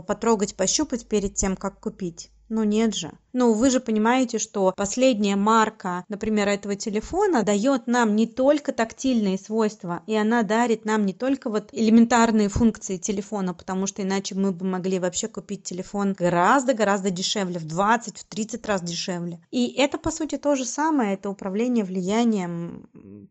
потрогать, 0.00 0.54
пощупать 0.54 1.08
перед 1.08 1.34
тем, 1.34 1.56
как 1.56 1.80
купить? 1.80 2.30
Ну 2.48 2.64
нет 2.64 2.94
же. 2.94 3.12
Ну, 3.34 3.52
вы 3.52 3.70
же 3.70 3.78
понимаете, 3.78 4.38
что 4.38 4.72
последняя 4.76 5.36
марка, 5.36 6.04
например, 6.08 6.48
этого 6.48 6.74
телефона 6.76 7.42
дает 7.42 7.86
нам 7.86 8.16
не 8.16 8.26
только 8.26 8.72
тактильные 8.72 9.38
свойства, 9.38 10.02
и 10.06 10.14
она 10.16 10.42
дарит 10.42 10.84
нам 10.84 11.04
не 11.04 11.12
только 11.12 11.50
вот 11.50 11.68
элементарные 11.72 12.48
функции 12.48 12.96
телефона, 12.96 13.52
потому 13.52 13.86
что 13.86 14.02
иначе 14.02 14.34
мы 14.34 14.52
бы 14.52 14.64
могли 14.64 14.98
вообще 14.98 15.28
купить 15.28 15.62
телефон 15.62 16.14
гораздо-гораздо 16.14 17.10
дешевле, 17.10 17.58
в 17.58 17.66
20, 17.66 18.18
в 18.18 18.24
30 18.24 18.66
раз 18.66 18.82
дешевле. 18.82 19.40
И 19.50 19.72
это, 19.74 19.98
по 19.98 20.10
сути, 20.10 20.38
то 20.38 20.56
же 20.56 20.64
самое, 20.64 21.14
это 21.14 21.28
управление 21.28 21.84
влиянием 21.84 22.88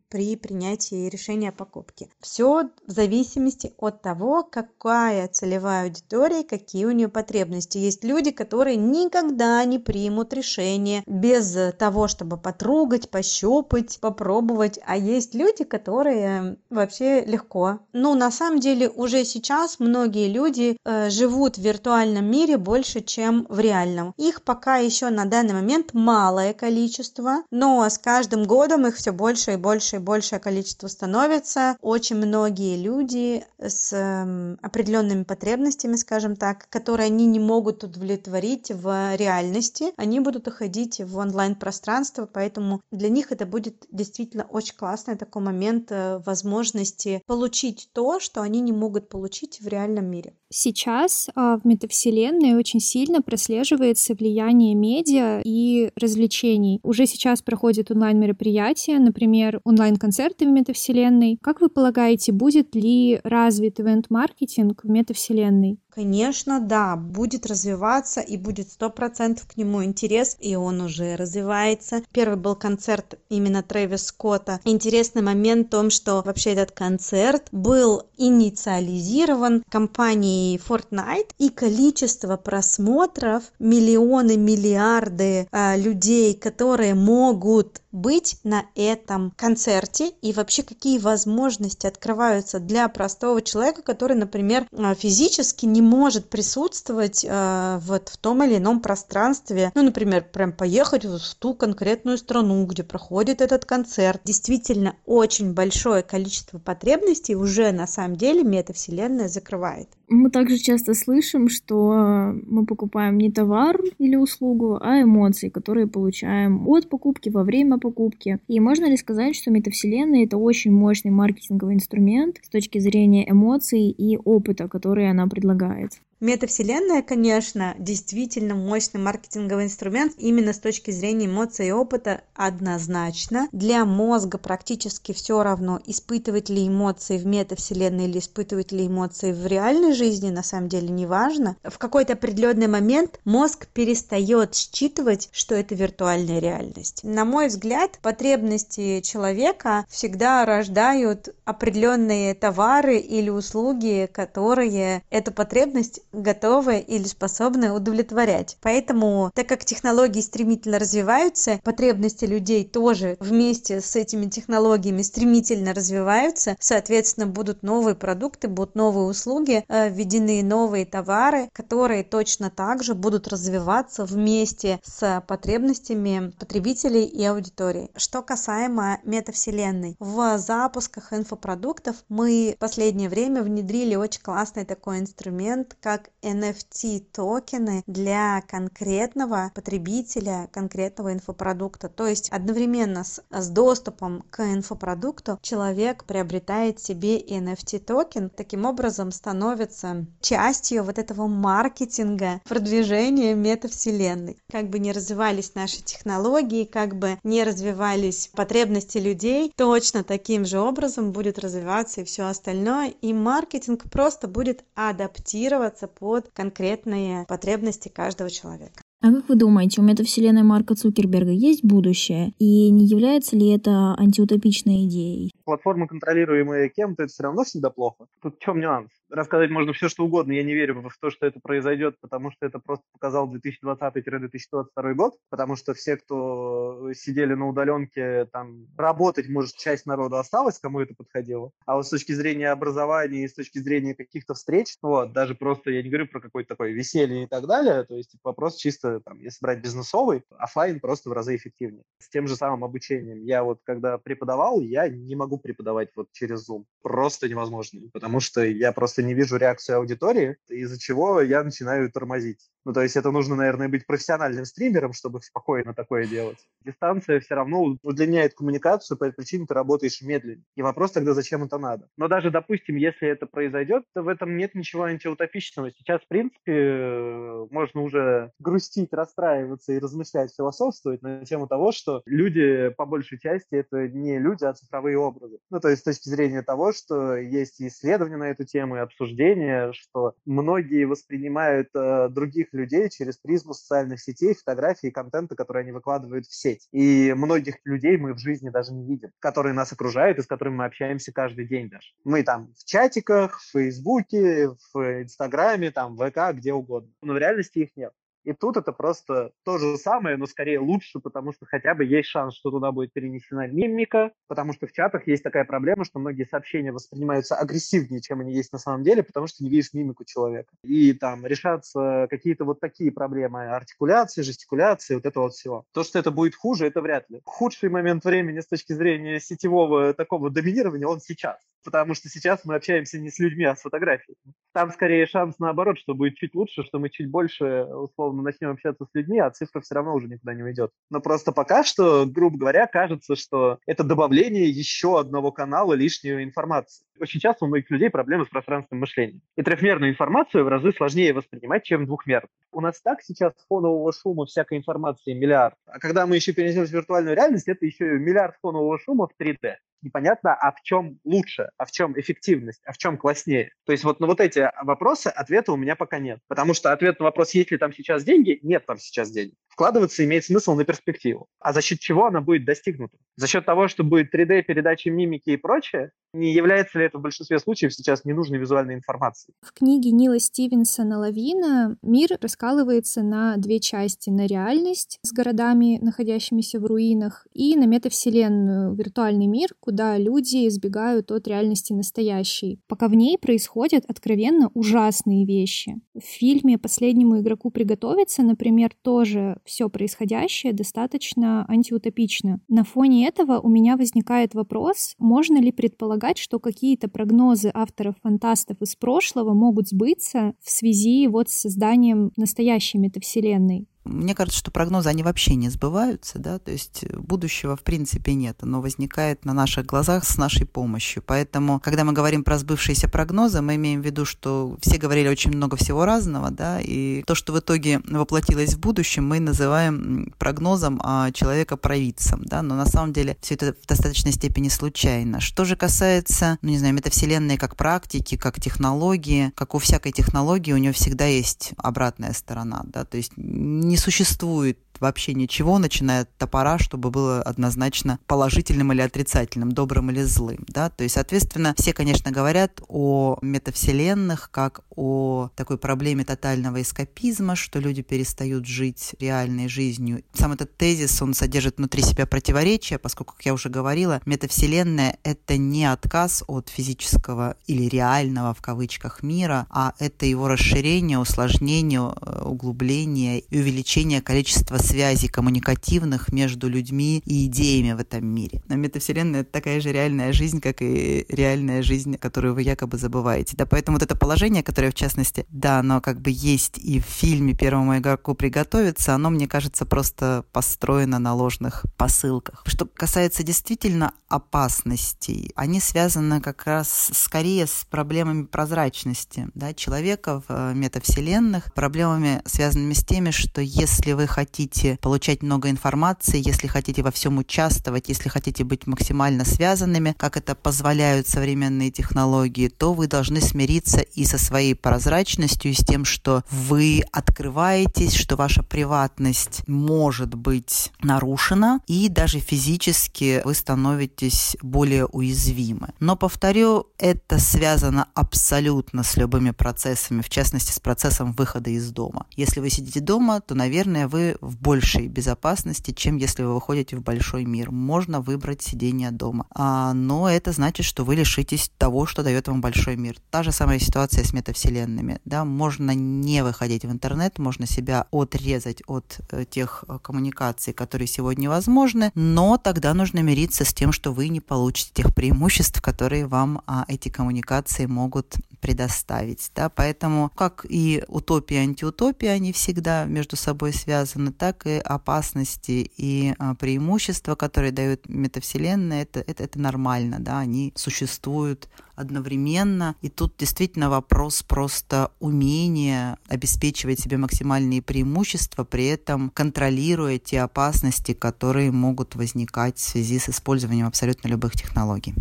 при 0.08 0.36
принятии 0.36 1.08
решения 1.08 1.50
о 1.50 1.52
покупке. 1.52 2.08
Все 2.20 2.70
в 2.86 2.90
зависимости 2.90 3.74
от 3.76 4.00
того, 4.00 4.42
какая 4.42 5.28
целевая 5.28 5.84
аудитория, 5.84 6.44
какие 6.44 6.84
у 6.84 6.92
нее 6.92 7.08
потребности. 7.08 7.78
Есть 7.78 8.04
люди, 8.04 8.30
которые 8.30 8.76
никогда 9.08 9.64
не 9.64 9.78
примут 9.78 10.34
решение 10.34 11.02
без 11.06 11.56
того, 11.78 12.08
чтобы 12.08 12.36
потрогать, 12.36 13.10
пощупать, 13.10 13.98
попробовать. 14.00 14.78
А 14.86 14.96
есть 14.96 15.34
люди, 15.34 15.64
которые 15.64 16.58
вообще 16.68 17.24
легко. 17.24 17.80
Ну, 17.94 18.14
на 18.14 18.30
самом 18.30 18.60
деле, 18.60 18.90
уже 18.90 19.24
сейчас 19.24 19.80
многие 19.80 20.28
люди 20.28 20.76
э, 20.84 21.08
живут 21.08 21.56
в 21.56 21.62
виртуальном 21.62 22.30
мире 22.30 22.58
больше, 22.58 23.00
чем 23.00 23.46
в 23.48 23.58
реальном. 23.60 24.12
Их 24.18 24.42
пока 24.42 24.76
еще 24.76 25.08
на 25.08 25.24
данный 25.24 25.54
момент 25.54 25.94
малое 25.94 26.52
количество, 26.52 27.42
но 27.50 27.88
с 27.88 27.96
каждым 27.96 28.44
годом 28.44 28.86
их 28.86 28.96
все 28.96 29.12
больше 29.12 29.54
и 29.54 29.56
больше 29.56 29.96
и 29.96 30.00
большее 30.00 30.38
количество 30.38 30.88
становится. 30.88 31.78
Очень 31.80 32.16
многие 32.16 32.76
люди 32.76 33.44
с 33.58 33.92
э, 33.94 34.56
определенными 34.60 35.22
потребностями, 35.22 35.96
скажем 35.96 36.36
так, 36.36 36.68
которые 36.68 37.06
они 37.06 37.24
не 37.24 37.40
могут 37.40 37.84
удовлетворить 37.84 38.70
в 38.70 38.97
реальности, 39.16 39.92
они 39.96 40.20
будут 40.20 40.48
уходить 40.48 41.00
в 41.00 41.16
онлайн-пространство, 41.18 42.26
поэтому 42.26 42.80
для 42.90 43.08
них 43.08 43.32
это 43.32 43.46
будет 43.46 43.86
действительно 43.90 44.44
очень 44.44 44.76
классный 44.76 45.16
такой 45.16 45.42
момент 45.42 45.90
э, 45.90 46.18
возможности 46.24 47.22
получить 47.26 47.90
то, 47.92 48.20
что 48.20 48.42
они 48.42 48.60
не 48.60 48.72
могут 48.72 49.08
получить 49.08 49.60
в 49.60 49.68
реальном 49.68 50.06
мире. 50.06 50.34
Сейчас 50.50 51.28
а, 51.34 51.58
в 51.58 51.66
метавселенной 51.66 52.54
очень 52.54 52.80
сильно 52.80 53.20
прослеживается 53.20 54.14
влияние 54.14 54.74
медиа 54.74 55.42
и 55.44 55.90
развлечений. 55.94 56.80
Уже 56.82 57.06
сейчас 57.06 57.42
проходят 57.42 57.90
онлайн-мероприятия, 57.90 58.98
например, 58.98 59.60
онлайн-концерты 59.64 60.46
в 60.46 60.50
метавселенной. 60.50 61.38
Как 61.42 61.60
вы 61.60 61.68
полагаете, 61.68 62.32
будет 62.32 62.74
ли 62.74 63.20
развит 63.24 63.78
ивент-маркетинг 63.78 64.84
в 64.84 64.88
метавселенной? 64.88 65.78
Конечно, 65.94 66.60
да, 66.60 66.94
будет 66.94 67.44
развиваться 67.44 68.20
и 68.20 68.36
будет 68.36 68.70
сто 68.70 68.88
процентов 68.88 69.48
к 69.48 69.56
нему 69.56 69.82
интерес, 69.82 70.36
и 70.38 70.54
он 70.54 70.80
уже 70.80 71.16
развивается. 71.16 72.02
Первый 72.12 72.36
был 72.36 72.54
концерт 72.54 73.18
именно 73.28 73.64
Трэвис 73.64 74.06
Скотта. 74.06 74.60
Интересный 74.64 75.22
момент 75.22 75.66
в 75.66 75.70
том, 75.70 75.90
что 75.90 76.22
вообще 76.24 76.50
этот 76.50 76.70
концерт 76.70 77.48
был 77.50 78.04
инициализирован 78.16 79.64
компанией 79.68 80.37
Fortnite, 80.56 81.30
и 81.38 81.48
количество 81.50 82.36
просмотров, 82.36 83.44
миллионы, 83.58 84.36
миллиарды 84.36 85.48
э, 85.50 85.76
людей, 85.76 86.34
которые 86.34 86.94
могут 86.94 87.80
быть 87.92 88.36
на 88.44 88.66
этом 88.74 89.32
концерте 89.36 90.10
и 90.22 90.32
вообще 90.32 90.62
какие 90.62 90.98
возможности 90.98 91.86
открываются 91.86 92.60
для 92.60 92.88
простого 92.88 93.40
человека, 93.42 93.82
который, 93.82 94.16
например, 94.16 94.66
а, 94.76 94.94
физически 94.94 95.66
не 95.66 95.80
может 95.80 96.28
присутствовать 96.28 97.24
э, 97.26 97.78
вот 97.82 98.08
в 98.08 98.16
том 98.18 98.42
или 98.42 98.56
ином 98.58 98.80
пространстве. 98.80 99.72
Ну, 99.74 99.82
например, 99.82 100.26
прям 100.30 100.52
поехать 100.52 101.04
в 101.04 101.34
ту 101.36 101.54
конкретную 101.54 102.18
страну, 102.18 102.64
где 102.66 102.82
проходит 102.82 103.40
этот 103.40 103.64
концерт. 103.64 104.20
Действительно, 104.24 104.96
очень 105.06 105.54
большое 105.54 106.02
количество 106.02 106.58
потребностей 106.58 107.34
уже 107.34 107.72
на 107.72 107.86
самом 107.86 108.16
деле 108.16 108.42
метавселенная 108.42 109.28
закрывает. 109.28 109.88
Мы 110.08 110.27
также 110.30 110.58
часто 110.58 110.94
слышим, 110.94 111.48
что 111.48 112.34
мы 112.46 112.66
покупаем 112.66 113.18
не 113.18 113.30
товар 113.30 113.80
или 113.98 114.16
услугу, 114.16 114.78
а 114.80 115.02
эмоции, 115.02 115.48
которые 115.48 115.86
получаем 115.86 116.66
от 116.68 116.88
покупки, 116.88 117.28
во 117.28 117.44
время 117.44 117.78
покупки. 117.78 118.38
И 118.48 118.60
можно 118.60 118.86
ли 118.86 118.96
сказать, 118.96 119.36
что 119.36 119.50
метавселенная— 119.50 120.24
это 120.26 120.36
очень 120.36 120.72
мощный 120.72 121.10
маркетинговый 121.10 121.74
инструмент 121.74 122.38
с 122.42 122.48
точки 122.48 122.78
зрения 122.78 123.28
эмоций 123.28 123.90
и 123.90 124.16
опыта, 124.16 124.68
который 124.68 125.10
она 125.10 125.26
предлагает? 125.26 125.92
Метавселенная, 126.20 127.02
конечно, 127.02 127.76
действительно 127.78 128.56
мощный 128.56 128.98
маркетинговый 128.98 129.66
инструмент 129.66 130.14
именно 130.18 130.52
с 130.52 130.58
точки 130.58 130.90
зрения 130.90 131.26
эмоций 131.26 131.68
и 131.68 131.72
опыта 131.72 132.22
однозначно. 132.34 133.46
Для 133.52 133.84
мозга 133.84 134.36
практически 134.36 135.12
все 135.12 135.44
равно, 135.44 135.80
испытывать 135.86 136.48
ли 136.48 136.66
эмоции 136.66 137.18
в 137.18 137.26
метавселенной 137.26 138.06
или 138.06 138.18
испытывать 138.18 138.72
ли 138.72 138.88
эмоции 138.88 139.30
в 139.30 139.46
реальной 139.46 139.92
жизни, 139.92 140.30
на 140.30 140.42
самом 140.42 140.68
деле 140.68 140.88
не 140.88 141.06
важно. 141.06 141.56
В 141.62 141.78
какой-то 141.78 142.14
определенный 142.14 142.66
момент 142.66 143.20
мозг 143.24 143.68
перестает 143.68 144.56
считывать, 144.56 145.28
что 145.30 145.54
это 145.54 145.76
виртуальная 145.76 146.40
реальность. 146.40 147.04
На 147.04 147.24
мой 147.24 147.46
взгляд, 147.46 148.00
потребности 148.02 149.00
человека 149.02 149.84
всегда 149.88 150.44
рождают 150.44 151.28
определенные 151.44 152.34
товары 152.34 152.98
или 152.98 153.30
услуги, 153.30 154.10
которые 154.12 155.04
эту 155.10 155.30
потребность 155.30 156.00
готовы 156.12 156.78
или 156.78 157.04
способны 157.04 157.72
удовлетворять. 157.72 158.56
Поэтому, 158.62 159.30
так 159.34 159.48
как 159.48 159.64
технологии 159.64 160.20
стремительно 160.20 160.78
развиваются, 160.78 161.60
потребности 161.64 162.24
людей 162.24 162.64
тоже 162.64 163.16
вместе 163.20 163.80
с 163.80 163.96
этими 163.96 164.26
технологиями 164.26 165.02
стремительно 165.02 165.74
развиваются, 165.74 166.56
соответственно, 166.60 167.26
будут 167.26 167.62
новые 167.62 167.94
продукты, 167.94 168.48
будут 168.48 168.74
новые 168.74 169.06
услуги, 169.06 169.64
э, 169.68 169.88
введены 169.90 170.42
новые 170.42 170.86
товары, 170.86 171.48
которые 171.52 172.04
точно 172.04 172.50
так 172.50 172.82
же 172.82 172.94
будут 172.94 173.28
развиваться 173.28 174.04
вместе 174.04 174.80
с 174.82 175.22
потребностями 175.26 176.32
потребителей 176.38 177.04
и 177.04 177.24
аудитории. 177.24 177.90
Что 177.96 178.22
касаемо 178.22 178.98
метавселенной, 179.04 179.96
в 179.98 180.38
запусках 180.38 181.12
инфопродуктов 181.12 181.96
мы 182.08 182.54
в 182.56 182.60
последнее 182.60 183.08
время 183.08 183.42
внедрили 183.42 183.94
очень 183.94 184.22
классный 184.22 184.64
такой 184.64 185.00
инструмент, 185.00 185.76
как 185.80 185.97
как 185.98 186.10
NFT 186.22 187.00
токены 187.12 187.82
для 187.86 188.42
конкретного 188.48 189.50
потребителя, 189.54 190.48
конкретного 190.52 191.12
инфопродукта. 191.12 191.88
То 191.88 192.06
есть 192.06 192.28
одновременно 192.30 193.02
с, 193.02 193.22
с 193.30 193.48
доступом 193.48 194.22
к 194.30 194.40
инфопродукту 194.40 195.38
человек 195.42 196.04
приобретает 196.04 196.80
себе 196.80 197.20
NFT 197.20 197.80
токен, 197.80 198.30
таким 198.30 198.64
образом 198.64 199.10
становится 199.10 200.06
частью 200.20 200.84
вот 200.84 200.98
этого 200.98 201.26
маркетинга, 201.26 202.40
продвижения 202.48 203.34
метавселенной. 203.34 204.38
Как 204.50 204.68
бы 204.68 204.78
не 204.78 204.92
развивались 204.92 205.54
наши 205.54 205.82
технологии, 205.82 206.64
как 206.64 206.96
бы 206.96 207.18
не 207.24 207.42
развивались 207.42 208.30
потребности 208.34 208.98
людей, 208.98 209.52
точно 209.56 210.04
таким 210.04 210.44
же 210.44 210.60
образом 210.60 211.10
будет 211.10 211.38
развиваться 211.38 212.02
и 212.02 212.04
все 212.04 212.28
остальное, 212.28 212.92
и 213.00 213.12
маркетинг 213.12 213.90
просто 213.90 214.28
будет 214.28 214.64
адаптироваться 214.74 215.87
под 215.88 216.30
конкретные 216.32 217.24
потребности 217.26 217.88
каждого 217.88 218.30
человека. 218.30 218.82
А 219.00 219.12
как 219.12 219.28
вы 219.28 219.36
думаете, 219.36 219.80
у 219.80 219.84
метавселенной 219.84 220.42
Марка 220.42 220.74
Цукерберга 220.74 221.30
есть 221.30 221.64
будущее? 221.64 222.32
И 222.38 222.70
не 222.70 222.84
является 222.86 223.36
ли 223.36 223.48
это 223.50 223.94
антиутопичной 223.96 224.86
идеей? 224.86 225.32
Платформы, 225.44 225.86
контролируемые 225.86 226.68
кем-то, 226.68 227.04
это 227.04 227.12
все 227.12 227.22
равно 227.22 227.44
всегда 227.44 227.70
плохо. 227.70 228.06
Тут 228.22 228.36
в 228.36 228.38
чем 228.40 228.58
нюанс? 228.60 228.90
Рассказать 229.10 229.50
можно 229.50 229.72
все, 229.72 229.88
что 229.88 230.04
угодно. 230.04 230.32
Я 230.32 230.42
не 230.42 230.54
верю 230.54 230.82
в 230.88 230.98
то, 231.00 231.10
что 231.10 231.26
это 231.26 231.40
произойдет, 231.40 231.96
потому 232.00 232.30
что 232.30 232.46
это 232.46 232.58
просто 232.58 232.84
показал 232.92 233.32
2020-2022 233.34 234.94
год, 234.94 235.14
потому 235.30 235.56
что 235.56 235.74
все, 235.74 235.96
кто 235.96 236.90
сидели 236.94 237.34
на 237.34 237.48
удаленке, 237.48 238.26
там 238.26 238.66
работать, 238.76 239.28
может, 239.28 239.56
часть 239.56 239.86
народа 239.86 240.20
осталась, 240.20 240.58
кому 240.58 240.80
это 240.80 240.94
подходило. 240.94 241.50
А 241.66 241.76
вот 241.76 241.86
с 241.86 241.90
точки 241.90 242.12
зрения 242.12 242.50
образования 242.50 243.24
и 243.24 243.28
с 243.28 243.34
точки 243.34 243.58
зрения 243.58 243.94
каких-то 243.94 244.34
встреч, 244.34 244.76
вот, 244.82 245.12
даже 245.12 245.34
просто, 245.34 245.70
я 245.70 245.82
не 245.82 245.88
говорю 245.88 246.06
про 246.08 246.20
какое-то 246.20 246.50
такое 246.50 246.72
веселье 246.72 247.24
и 247.24 247.26
так 247.26 247.46
далее, 247.46 247.84
то 247.84 247.94
есть 247.94 248.14
вопрос 248.22 248.56
чисто, 248.56 249.00
там, 249.00 249.18
если 249.20 249.38
брать 249.40 249.60
бизнесовый, 249.60 250.22
офлайн 250.36 250.80
просто 250.80 251.10
в 251.10 251.12
разы 251.12 251.36
эффективнее. 251.36 251.82
С 251.98 252.08
тем 252.08 252.26
же 252.28 252.36
самым 252.36 252.64
обучением. 252.64 253.22
Я 253.24 253.42
вот, 253.42 253.60
когда 253.64 253.98
преподавал, 253.98 254.60
я 254.60 254.88
не 254.88 255.16
могу 255.16 255.38
преподавать 255.38 255.90
вот 255.94 256.08
через 256.12 256.48
Zoom. 256.48 256.64
Просто 256.82 257.28
невозможно, 257.28 257.80
потому 257.92 258.20
что 258.20 258.44
я 258.44 258.72
просто 258.72 258.97
не 259.02 259.14
вижу 259.14 259.36
реакцию 259.36 259.78
аудитории, 259.78 260.36
из-за 260.48 260.78
чего 260.78 261.20
я 261.20 261.42
начинаю 261.42 261.90
тормозить. 261.90 262.50
Ну, 262.68 262.74
то 262.74 262.82
есть 262.82 262.96
это 262.96 263.10
нужно, 263.10 263.34
наверное, 263.34 263.70
быть 263.70 263.86
профессиональным 263.86 264.44
стримером, 264.44 264.92
чтобы 264.92 265.22
спокойно 265.22 265.72
такое 265.72 266.06
делать. 266.06 266.36
Дистанция 266.66 267.18
все 267.18 267.34
равно 267.34 267.78
удлиняет 267.82 268.34
коммуникацию, 268.34 268.98
по 268.98 269.04
этой 269.04 269.16
причине 269.16 269.46
ты 269.46 269.54
работаешь 269.54 270.02
медленнее. 270.02 270.44
И 270.54 270.60
вопрос 270.60 270.92
тогда, 270.92 271.14
зачем 271.14 271.42
это 271.42 271.56
надо? 271.56 271.88
Но 271.96 272.08
даже, 272.08 272.30
допустим, 272.30 272.76
если 272.76 273.08
это 273.08 273.24
произойдет, 273.24 273.84
то 273.94 274.02
в 274.02 274.08
этом 274.08 274.36
нет 274.36 274.54
ничего 274.54 274.82
антиутопичного. 274.82 275.70
Сейчас, 275.70 276.02
в 276.02 276.08
принципе, 276.08 277.46
можно 277.50 277.80
уже 277.80 278.32
грустить, 278.38 278.92
расстраиваться 278.92 279.72
и 279.72 279.78
размышлять, 279.78 280.34
философствовать 280.36 281.00
на 281.00 281.24
тему 281.24 281.46
того, 281.46 281.72
что 281.72 282.02
люди, 282.04 282.68
по 282.76 282.84
большей 282.84 283.18
части, 283.18 283.54
это 283.54 283.88
не 283.88 284.18
люди, 284.18 284.44
а 284.44 284.52
цифровые 284.52 284.98
образы. 284.98 285.38
Ну, 285.48 285.58
то 285.58 285.70
есть 285.70 285.80
с 285.80 285.84
точки 285.84 286.10
зрения 286.10 286.42
того, 286.42 286.74
что 286.74 287.16
есть 287.16 287.62
исследования 287.62 288.18
на 288.18 288.28
эту 288.28 288.44
тему 288.44 288.76
и 288.76 288.80
обсуждения, 288.80 289.72
что 289.72 290.12
многие 290.26 290.84
воспринимают 290.84 291.70
э, 291.74 292.10
других 292.10 292.52
людей 292.58 292.90
через 292.90 293.16
призму 293.16 293.54
социальных 293.54 294.00
сетей, 294.00 294.34
фотографий 294.34 294.88
и 294.88 294.90
контента, 294.90 295.34
которые 295.34 295.62
они 295.62 295.72
выкладывают 295.72 296.26
в 296.26 296.34
сеть. 296.34 296.68
И 296.72 297.12
многих 297.14 297.56
людей 297.64 297.96
мы 297.96 298.14
в 298.14 298.18
жизни 298.18 298.50
даже 298.50 298.72
не 298.72 298.86
видим, 298.86 299.10
которые 299.18 299.54
нас 299.54 299.72
окружают 299.72 300.18
и 300.18 300.22
с 300.22 300.26
которыми 300.26 300.56
мы 300.56 300.64
общаемся 300.66 301.12
каждый 301.12 301.46
день 301.46 301.70
даже. 301.70 301.88
Мы 302.04 302.22
там 302.22 302.52
в 302.58 302.64
чатиках, 302.64 303.40
в 303.40 303.50
Фейсбуке, 303.52 304.50
в 304.72 305.02
Инстаграме, 305.02 305.70
там, 305.70 305.96
в 305.96 306.10
ВК, 306.10 306.36
где 306.36 306.52
угодно. 306.52 306.90
Но 307.02 307.14
в 307.14 307.18
реальности 307.18 307.60
их 307.60 307.76
нет. 307.76 307.92
И 308.28 308.34
тут 308.34 308.58
это 308.58 308.72
просто 308.72 309.32
то 309.42 309.56
же 309.56 309.78
самое, 309.78 310.18
но 310.18 310.26
скорее 310.26 310.60
лучше, 310.60 311.00
потому 311.00 311.32
что 311.32 311.46
хотя 311.46 311.74
бы 311.74 311.86
есть 311.86 312.10
шанс, 312.10 312.36
что 312.36 312.50
туда 312.50 312.72
будет 312.72 312.92
перенесена 312.92 313.46
мимика, 313.46 314.12
потому 314.26 314.52
что 314.52 314.66
в 314.66 314.72
чатах 314.72 315.06
есть 315.06 315.22
такая 315.22 315.46
проблема, 315.46 315.86
что 315.86 315.98
многие 315.98 316.24
сообщения 316.24 316.70
воспринимаются 316.70 317.36
агрессивнее, 317.36 318.02
чем 318.02 318.20
они 318.20 318.34
есть 318.34 318.52
на 318.52 318.58
самом 318.58 318.82
деле, 318.82 319.02
потому 319.02 319.28
что 319.28 319.42
не 319.42 319.48
видишь 319.48 319.72
мимику 319.72 320.04
человека. 320.04 320.52
И 320.62 320.92
там 320.92 321.24
решаться 321.24 322.06
какие-то 322.10 322.44
вот 322.44 322.60
такие 322.60 322.92
проблемы 322.92 323.46
артикуляции, 323.46 324.20
жестикуляции, 324.20 324.96
вот 324.96 325.06
это 325.06 325.20
вот 325.20 325.32
все. 325.32 325.64
То, 325.72 325.82
что 325.82 325.98
это 325.98 326.10
будет 326.10 326.34
хуже, 326.34 326.66
это 326.66 326.82
вряд 326.82 327.08
ли. 327.08 327.22
Худший 327.24 327.70
момент 327.70 328.04
времени 328.04 328.40
с 328.40 328.46
точки 328.46 328.74
зрения 328.74 329.20
сетевого 329.20 329.94
такого 329.94 330.28
доминирования, 330.28 330.86
он 330.86 331.00
сейчас 331.00 331.38
потому 331.68 331.92
что 331.92 332.08
сейчас 332.08 332.46
мы 332.46 332.54
общаемся 332.54 332.98
не 332.98 333.10
с 333.10 333.18
людьми, 333.18 333.44
а 333.44 333.54
с 333.54 333.60
фотографией. 333.60 334.16
Там 334.54 334.72
скорее 334.72 335.06
шанс 335.06 335.38
наоборот, 335.38 335.78
что 335.78 335.94
будет 335.94 336.16
чуть 336.16 336.34
лучше, 336.34 336.62
что 336.62 336.78
мы 336.78 336.88
чуть 336.88 337.10
больше, 337.10 337.64
условно, 337.64 338.22
начнем 338.22 338.52
общаться 338.52 338.86
с 338.86 338.88
людьми, 338.94 339.18
а 339.18 339.28
цифра 339.30 339.60
все 339.60 339.74
равно 339.74 339.94
уже 339.94 340.08
никуда 340.08 340.32
не 340.32 340.42
уйдет. 340.42 340.70
Но 340.88 341.00
просто 341.00 341.30
пока 341.30 341.64
что, 341.64 342.06
грубо 342.06 342.38
говоря, 342.38 342.66
кажется, 342.66 343.16
что 343.16 343.58
это 343.66 343.84
добавление 343.84 344.48
еще 344.48 344.98
одного 344.98 345.30
канала 345.30 345.74
лишней 345.74 346.24
информации. 346.24 346.86
Очень 346.98 347.20
часто 347.20 347.44
у 347.44 347.48
многих 347.48 347.70
людей 347.70 347.90
проблемы 347.90 348.24
с 348.24 348.28
пространственным 348.28 348.80
мышлением. 348.80 349.20
И 349.36 349.42
трехмерную 349.42 349.92
информацию 349.92 350.44
в 350.44 350.48
разы 350.48 350.72
сложнее 350.72 351.12
воспринимать, 351.12 351.64
чем 351.64 351.84
двухмерную. 351.84 352.30
У 352.50 352.62
нас 352.62 352.80
так 352.80 353.02
сейчас 353.02 353.34
фонового 353.46 353.92
шума 353.92 354.24
всякой 354.24 354.56
информации 354.56 355.12
миллиард. 355.12 355.54
А 355.66 355.78
когда 355.78 356.06
мы 356.06 356.16
еще 356.16 356.32
перенесемся 356.32 356.72
в 356.72 356.74
виртуальную 356.74 357.14
реальность, 357.14 357.46
это 357.46 357.66
еще 357.66 357.84
миллиард 357.84 358.36
фонового 358.40 358.78
шума 358.78 359.06
в 359.06 359.22
3D 359.22 359.56
непонятно, 359.82 360.34
а 360.34 360.52
в 360.52 360.62
чем 360.62 360.98
лучше, 361.04 361.50
а 361.56 361.64
в 361.64 361.70
чем 361.70 361.98
эффективность, 361.98 362.60
а 362.64 362.72
в 362.72 362.78
чем 362.78 362.96
класснее. 362.96 363.52
То 363.64 363.72
есть 363.72 363.84
вот 363.84 364.00
на 364.00 364.06
вот 364.06 364.20
эти 364.20 364.50
вопросы 364.62 365.08
ответа 365.08 365.52
у 365.52 365.56
меня 365.56 365.76
пока 365.76 365.98
нет. 365.98 366.20
Потому 366.28 366.54
что 366.54 366.72
ответ 366.72 366.98
на 366.98 367.04
вопрос, 367.04 367.32
есть 367.34 367.50
ли 367.50 367.58
там 367.58 367.72
сейчас 367.72 368.04
деньги, 368.04 368.38
нет 368.42 368.66
там 368.66 368.78
сейчас 368.78 369.10
денег. 369.10 369.34
Вкладываться 369.48 370.04
имеет 370.04 370.24
смысл 370.24 370.54
на 370.54 370.64
перспективу. 370.64 371.28
А 371.40 371.52
за 371.52 371.62
счет 371.62 371.80
чего 371.80 372.06
она 372.06 372.20
будет 372.20 372.44
достигнута? 372.44 372.96
За 373.16 373.26
счет 373.26 373.44
того, 373.44 373.68
что 373.68 373.84
будет 373.84 374.14
3D, 374.14 374.42
передачи 374.42 374.88
мимики 374.88 375.30
и 375.30 375.36
прочее? 375.36 375.90
Не 376.14 376.32
является 376.32 376.78
ли 376.78 376.86
это 376.86 376.98
в 376.98 377.02
большинстве 377.02 377.38
случаев 377.38 377.74
сейчас 377.74 378.04
ненужной 378.04 378.38
визуальной 378.38 378.74
информацией? 378.74 379.34
В 379.42 379.52
книге 379.52 379.90
Нила 379.90 380.18
Стивенсона 380.18 380.98
«Лавина» 380.98 381.76
мир 381.82 382.16
раскалывается 382.20 383.02
на 383.02 383.36
две 383.36 383.60
части. 383.60 384.08
На 384.08 384.26
реальность 384.26 384.98
с 385.02 385.12
городами, 385.12 385.78
находящимися 385.82 386.60
в 386.60 386.64
руинах, 386.64 387.26
и 387.34 387.56
на 387.56 387.66
метавселенную, 387.66 388.74
виртуальный 388.74 389.26
мир, 389.26 389.50
куда 389.60 389.98
люди 389.98 390.48
избегают 390.48 391.10
от 391.12 391.28
реальности 391.28 391.74
настоящей. 391.74 392.58
Пока 392.68 392.88
в 392.88 392.94
ней 392.94 393.18
происходят 393.18 393.84
откровенно 393.86 394.50
ужасные 394.54 395.26
вещи. 395.26 395.74
В 395.94 396.00
фильме 396.02 396.56
«Последнему 396.56 397.20
игроку 397.20 397.50
приготовиться», 397.50 398.22
например, 398.22 398.70
тоже 398.82 399.40
все 399.44 399.68
происходящее 399.68 400.54
достаточно 400.54 401.44
антиутопично. 401.48 402.40
На 402.48 402.64
фоне 402.64 403.06
этого 403.06 403.40
у 403.40 403.48
меня 403.48 403.76
возникает 403.76 404.34
вопрос, 404.34 404.94
можно 404.98 405.38
ли 405.38 405.52
предполагать, 405.52 405.97
что 406.18 406.38
какие-то 406.38 406.88
прогнозы 406.88 407.50
авторов-фантастов 407.52 408.62
из 408.62 408.76
прошлого 408.76 409.34
могут 409.34 409.68
сбыться 409.68 410.34
в 410.40 410.50
связи 410.50 411.06
вот 411.08 411.28
с 411.28 411.40
созданием 411.40 412.12
настоящей 412.16 412.78
метавселенной. 412.78 413.66
Мне 413.88 414.14
кажется, 414.14 414.38
что 414.38 414.50
прогнозы, 414.50 414.88
они 414.88 415.02
вообще 415.02 415.34
не 415.34 415.48
сбываются, 415.48 416.18
да, 416.18 416.38
то 416.38 416.50
есть 416.50 416.84
будущего 416.92 417.56
в 417.56 417.62
принципе 417.62 418.14
нет, 418.14 418.38
оно 418.42 418.60
возникает 418.60 419.24
на 419.24 419.32
наших 419.32 419.66
глазах 419.66 420.04
с 420.04 420.18
нашей 420.18 420.46
помощью. 420.46 421.02
Поэтому, 421.04 421.60
когда 421.60 421.84
мы 421.84 421.92
говорим 421.92 422.22
про 422.22 422.38
сбывшиеся 422.38 422.88
прогнозы, 422.88 423.40
мы 423.40 423.54
имеем 423.56 423.80
в 423.80 423.84
виду, 423.84 424.04
что 424.04 424.58
все 424.60 424.76
говорили 424.76 425.08
очень 425.08 425.32
много 425.32 425.56
всего 425.56 425.84
разного, 425.84 426.30
да, 426.30 426.60
и 426.60 427.02
то, 427.06 427.14
что 427.14 427.32
в 427.32 427.38
итоге 427.38 427.80
воплотилось 427.88 428.54
в 428.54 428.60
будущем, 428.60 429.08
мы 429.08 429.20
называем 429.20 430.12
прогнозом 430.18 430.80
а 430.84 431.10
человека 431.12 431.56
провидцем, 431.56 432.24
да, 432.24 432.42
но 432.42 432.54
на 432.54 432.66
самом 432.66 432.92
деле 432.92 433.16
все 433.22 433.34
это 433.34 433.54
в 433.54 433.66
достаточной 433.66 434.12
степени 434.12 434.48
случайно. 434.48 435.20
Что 435.20 435.44
же 435.44 435.56
касается, 435.56 436.38
ну, 436.42 436.50
не 436.50 436.58
знаю, 436.58 436.74
метавселенной 436.74 437.38
как 437.38 437.56
практики, 437.56 438.16
как 438.16 438.40
технологии, 438.40 439.32
как 439.34 439.54
у 439.54 439.58
всякой 439.58 439.92
технологии, 439.92 440.52
у 440.52 440.58
нее 440.58 440.72
всегда 440.72 441.06
есть 441.06 441.52
обратная 441.56 442.12
сторона, 442.12 442.62
да, 442.64 442.84
то 442.84 442.96
есть 442.98 443.12
не 443.16 443.77
существует 443.78 444.58
вообще 444.80 445.14
ничего, 445.14 445.58
начиная 445.58 446.02
от 446.02 446.16
топора, 446.16 446.58
чтобы 446.58 446.90
было 446.90 447.22
однозначно 447.22 447.98
положительным 448.06 448.72
или 448.72 448.80
отрицательным, 448.80 449.52
добрым 449.52 449.90
или 449.90 450.02
злым. 450.02 450.44
Да? 450.48 450.70
То 450.70 450.84
есть, 450.84 450.94
соответственно, 450.94 451.54
все, 451.58 451.72
конечно, 451.72 452.10
говорят 452.10 452.60
о 452.68 453.18
метавселенных 453.22 454.30
как 454.30 454.60
о 454.76 455.30
такой 455.34 455.58
проблеме 455.58 456.04
тотального 456.04 456.62
эскапизма, 456.62 457.36
что 457.36 457.58
люди 457.58 457.82
перестают 457.82 458.46
жить 458.46 458.94
реальной 458.98 459.48
жизнью. 459.48 460.02
Сам 460.12 460.32
этот 460.32 460.56
тезис, 460.56 461.00
он 461.02 461.14
содержит 461.14 461.58
внутри 461.58 461.82
себя 461.82 462.06
противоречия, 462.06 462.78
поскольку, 462.78 463.14
как 463.14 463.26
я 463.26 463.34
уже 463.34 463.48
говорила, 463.48 464.00
метавселенная— 464.06 464.98
это 465.02 465.36
не 465.36 465.64
отказ 465.64 466.24
от 466.26 466.48
физического 466.48 467.36
или 467.46 467.64
реального, 467.68 468.34
в 468.34 468.40
кавычках, 468.40 469.02
мира, 469.02 469.46
а 469.50 469.74
это 469.78 470.06
его 470.06 470.28
расширение, 470.28 470.98
усложнение, 470.98 471.92
э, 472.00 472.22
углубление 472.24 473.20
и 473.20 473.38
увеличение 473.38 474.00
количества 474.00 474.58
связей 474.68 475.08
коммуникативных 475.08 476.12
между 476.12 476.48
людьми 476.48 477.02
и 477.06 477.26
идеями 477.26 477.72
в 477.72 477.80
этом 477.80 478.06
мире. 478.06 478.42
А 478.48 478.54
метавселенная— 478.54 479.20
это 479.22 479.32
такая 479.32 479.60
же 479.60 479.72
реальная 479.72 480.12
жизнь, 480.12 480.40
как 480.40 480.60
и 480.60 481.06
реальная 481.08 481.62
жизнь, 481.62 481.96
которую 481.96 482.34
вы 482.34 482.42
якобы 482.42 482.76
забываете. 482.76 483.36
Да, 483.36 483.46
поэтому 483.46 483.76
вот 483.76 483.82
это 483.82 483.96
положение, 483.96 484.42
которое, 484.42 484.70
в 484.70 484.74
частности, 484.74 485.26
да, 485.30 485.60
оно 485.60 485.80
как 485.80 486.00
бы 486.00 486.10
есть 486.12 486.58
и 486.58 486.80
в 486.80 486.84
фильме 486.84 487.34
«Первому 487.34 487.78
игроку 487.78 488.14
приготовиться», 488.14 488.94
оно, 488.94 489.10
мне 489.10 489.26
кажется, 489.26 489.64
просто 489.64 490.24
построено 490.32 490.98
на 490.98 491.14
ложных 491.14 491.64
посылках. 491.76 492.42
Что 492.46 492.66
касается 492.66 493.22
действительно 493.22 493.92
опасностей, 494.08 495.30
они 495.34 495.60
связаны 495.60 496.20
как 496.20 496.44
раз 496.44 496.90
скорее 496.92 497.46
с 497.46 497.66
проблемами 497.70 498.24
прозрачности 498.24 499.28
да, 499.34 499.54
человека 499.54 500.20
в 500.20 500.24
э, 500.28 500.54
метавселенных, 500.54 501.54
проблемами, 501.54 502.22
связанными 502.26 502.74
с 502.74 502.84
теми, 502.84 503.10
что 503.10 503.40
если 503.40 503.92
вы 503.92 504.06
хотите 504.06 504.57
хотите 504.58 504.78
получать 504.80 505.22
много 505.22 505.50
информации, 505.50 506.20
если 506.24 506.48
хотите 506.48 506.82
во 506.82 506.90
всем 506.90 507.18
участвовать, 507.18 507.88
если 507.88 508.08
хотите 508.08 508.42
быть 508.42 508.66
максимально 508.66 509.24
связанными, 509.24 509.94
как 509.96 510.16
это 510.16 510.34
позволяют 510.34 511.06
современные 511.06 511.70
технологии, 511.70 512.48
то 512.48 512.72
вы 512.72 512.88
должны 512.88 513.20
смириться 513.20 513.80
и 513.80 514.04
со 514.04 514.18
своей 514.18 514.54
прозрачностью, 514.54 515.52
и 515.52 515.54
с 515.54 515.64
тем, 515.64 515.84
что 515.84 516.24
вы 516.30 516.82
открываетесь, 516.92 517.94
что 517.94 518.16
ваша 518.16 518.42
приватность 518.42 519.46
может 519.46 520.14
быть 520.14 520.72
нарушена, 520.82 521.60
и 521.68 521.88
даже 521.88 522.18
физически 522.18 523.22
вы 523.24 523.34
становитесь 523.34 524.36
более 524.42 524.86
уязвимы. 524.86 525.68
Но, 525.78 525.94
повторю, 525.94 526.66
это 526.78 527.20
связано 527.20 527.86
абсолютно 527.94 528.82
с 528.82 528.96
любыми 528.96 529.30
процессами, 529.30 530.02
в 530.02 530.08
частности, 530.08 530.50
с 530.50 530.58
процессом 530.58 531.12
выхода 531.12 531.50
из 531.50 531.70
дома. 531.70 532.06
Если 532.16 532.40
вы 532.40 532.50
сидите 532.50 532.80
дома, 532.80 533.20
то, 533.20 533.36
наверное, 533.36 533.86
вы 533.86 534.16
в 534.20 534.36
большей 534.48 534.88
безопасности, 534.88 535.72
чем 535.72 535.98
если 535.98 536.22
вы 536.22 536.32
выходите 536.32 536.74
в 536.74 536.82
большой 536.82 537.26
мир. 537.26 537.50
Можно 537.50 538.00
выбрать 538.00 538.40
сидение 538.40 538.90
дома. 538.90 539.26
А, 539.30 539.74
но 539.74 540.08
это 540.08 540.32
значит, 540.32 540.64
что 540.64 540.86
вы 540.86 540.94
лишитесь 540.94 541.50
того, 541.58 541.84
что 541.84 542.02
дает 542.02 542.28
вам 542.28 542.40
большой 542.40 542.76
мир. 542.76 542.96
Та 543.10 543.22
же 543.22 543.30
самая 543.30 543.58
ситуация 543.58 544.04
с 544.04 544.14
метавселенными. 544.14 545.00
Да? 545.04 545.26
Можно 545.26 545.72
не 545.74 546.24
выходить 546.24 546.64
в 546.64 546.70
интернет, 546.70 547.18
можно 547.18 547.46
себя 547.46 547.84
отрезать 547.90 548.62
от 548.66 549.00
э, 549.10 549.26
тех 549.28 549.64
э, 549.68 549.78
коммуникаций, 549.82 550.54
которые 550.54 550.88
сегодня 550.88 551.28
возможны, 551.28 551.92
но 551.94 552.38
тогда 552.38 552.72
нужно 552.72 553.00
мириться 553.00 553.44
с 553.44 553.52
тем, 553.52 553.70
что 553.70 553.92
вы 553.92 554.08
не 554.08 554.20
получите 554.20 554.70
тех 554.72 554.94
преимуществ, 554.94 555.60
которые 555.60 556.06
вам 556.06 556.40
а, 556.46 556.64
эти 556.68 556.88
коммуникации 556.88 557.66
могут 557.66 558.16
предоставить. 558.40 559.30
Да? 559.34 559.48
Поэтому 559.48 560.10
как 560.14 560.46
и 560.48 560.84
утопия 560.88 561.36
и 561.36 561.40
антиутопия, 561.40 562.12
они 562.12 562.32
всегда 562.32 562.84
между 562.84 563.16
собой 563.16 563.52
связаны, 563.52 564.12
так 564.12 564.46
и 564.46 564.58
опасности 564.58 565.70
и 565.76 566.14
а, 566.18 566.34
преимущества, 566.34 567.14
которые 567.14 567.52
дают 567.52 567.88
метавселенная, 567.88 568.82
это, 568.82 569.00
это, 569.00 569.24
это 569.24 569.38
нормально, 569.38 569.98
да, 570.00 570.18
они 570.18 570.52
существуют 570.56 571.48
одновременно. 571.74 572.74
И 572.82 572.88
тут 572.88 573.14
действительно 573.18 573.70
вопрос 573.70 574.22
просто 574.22 574.90
умения 574.98 575.98
обеспечивать 576.08 576.80
себе 576.80 576.96
максимальные 576.96 577.62
преимущества, 577.62 578.44
при 578.44 578.66
этом 578.66 579.10
контролируя 579.10 579.98
те 579.98 580.20
опасности, 580.22 580.92
которые 580.92 581.52
могут 581.52 581.94
возникать 581.94 582.58
в 582.58 582.62
связи 582.62 582.98
с 582.98 583.08
использованием 583.08 583.66
абсолютно 583.66 584.08
любых 584.08 584.32
технологий. 584.32 584.94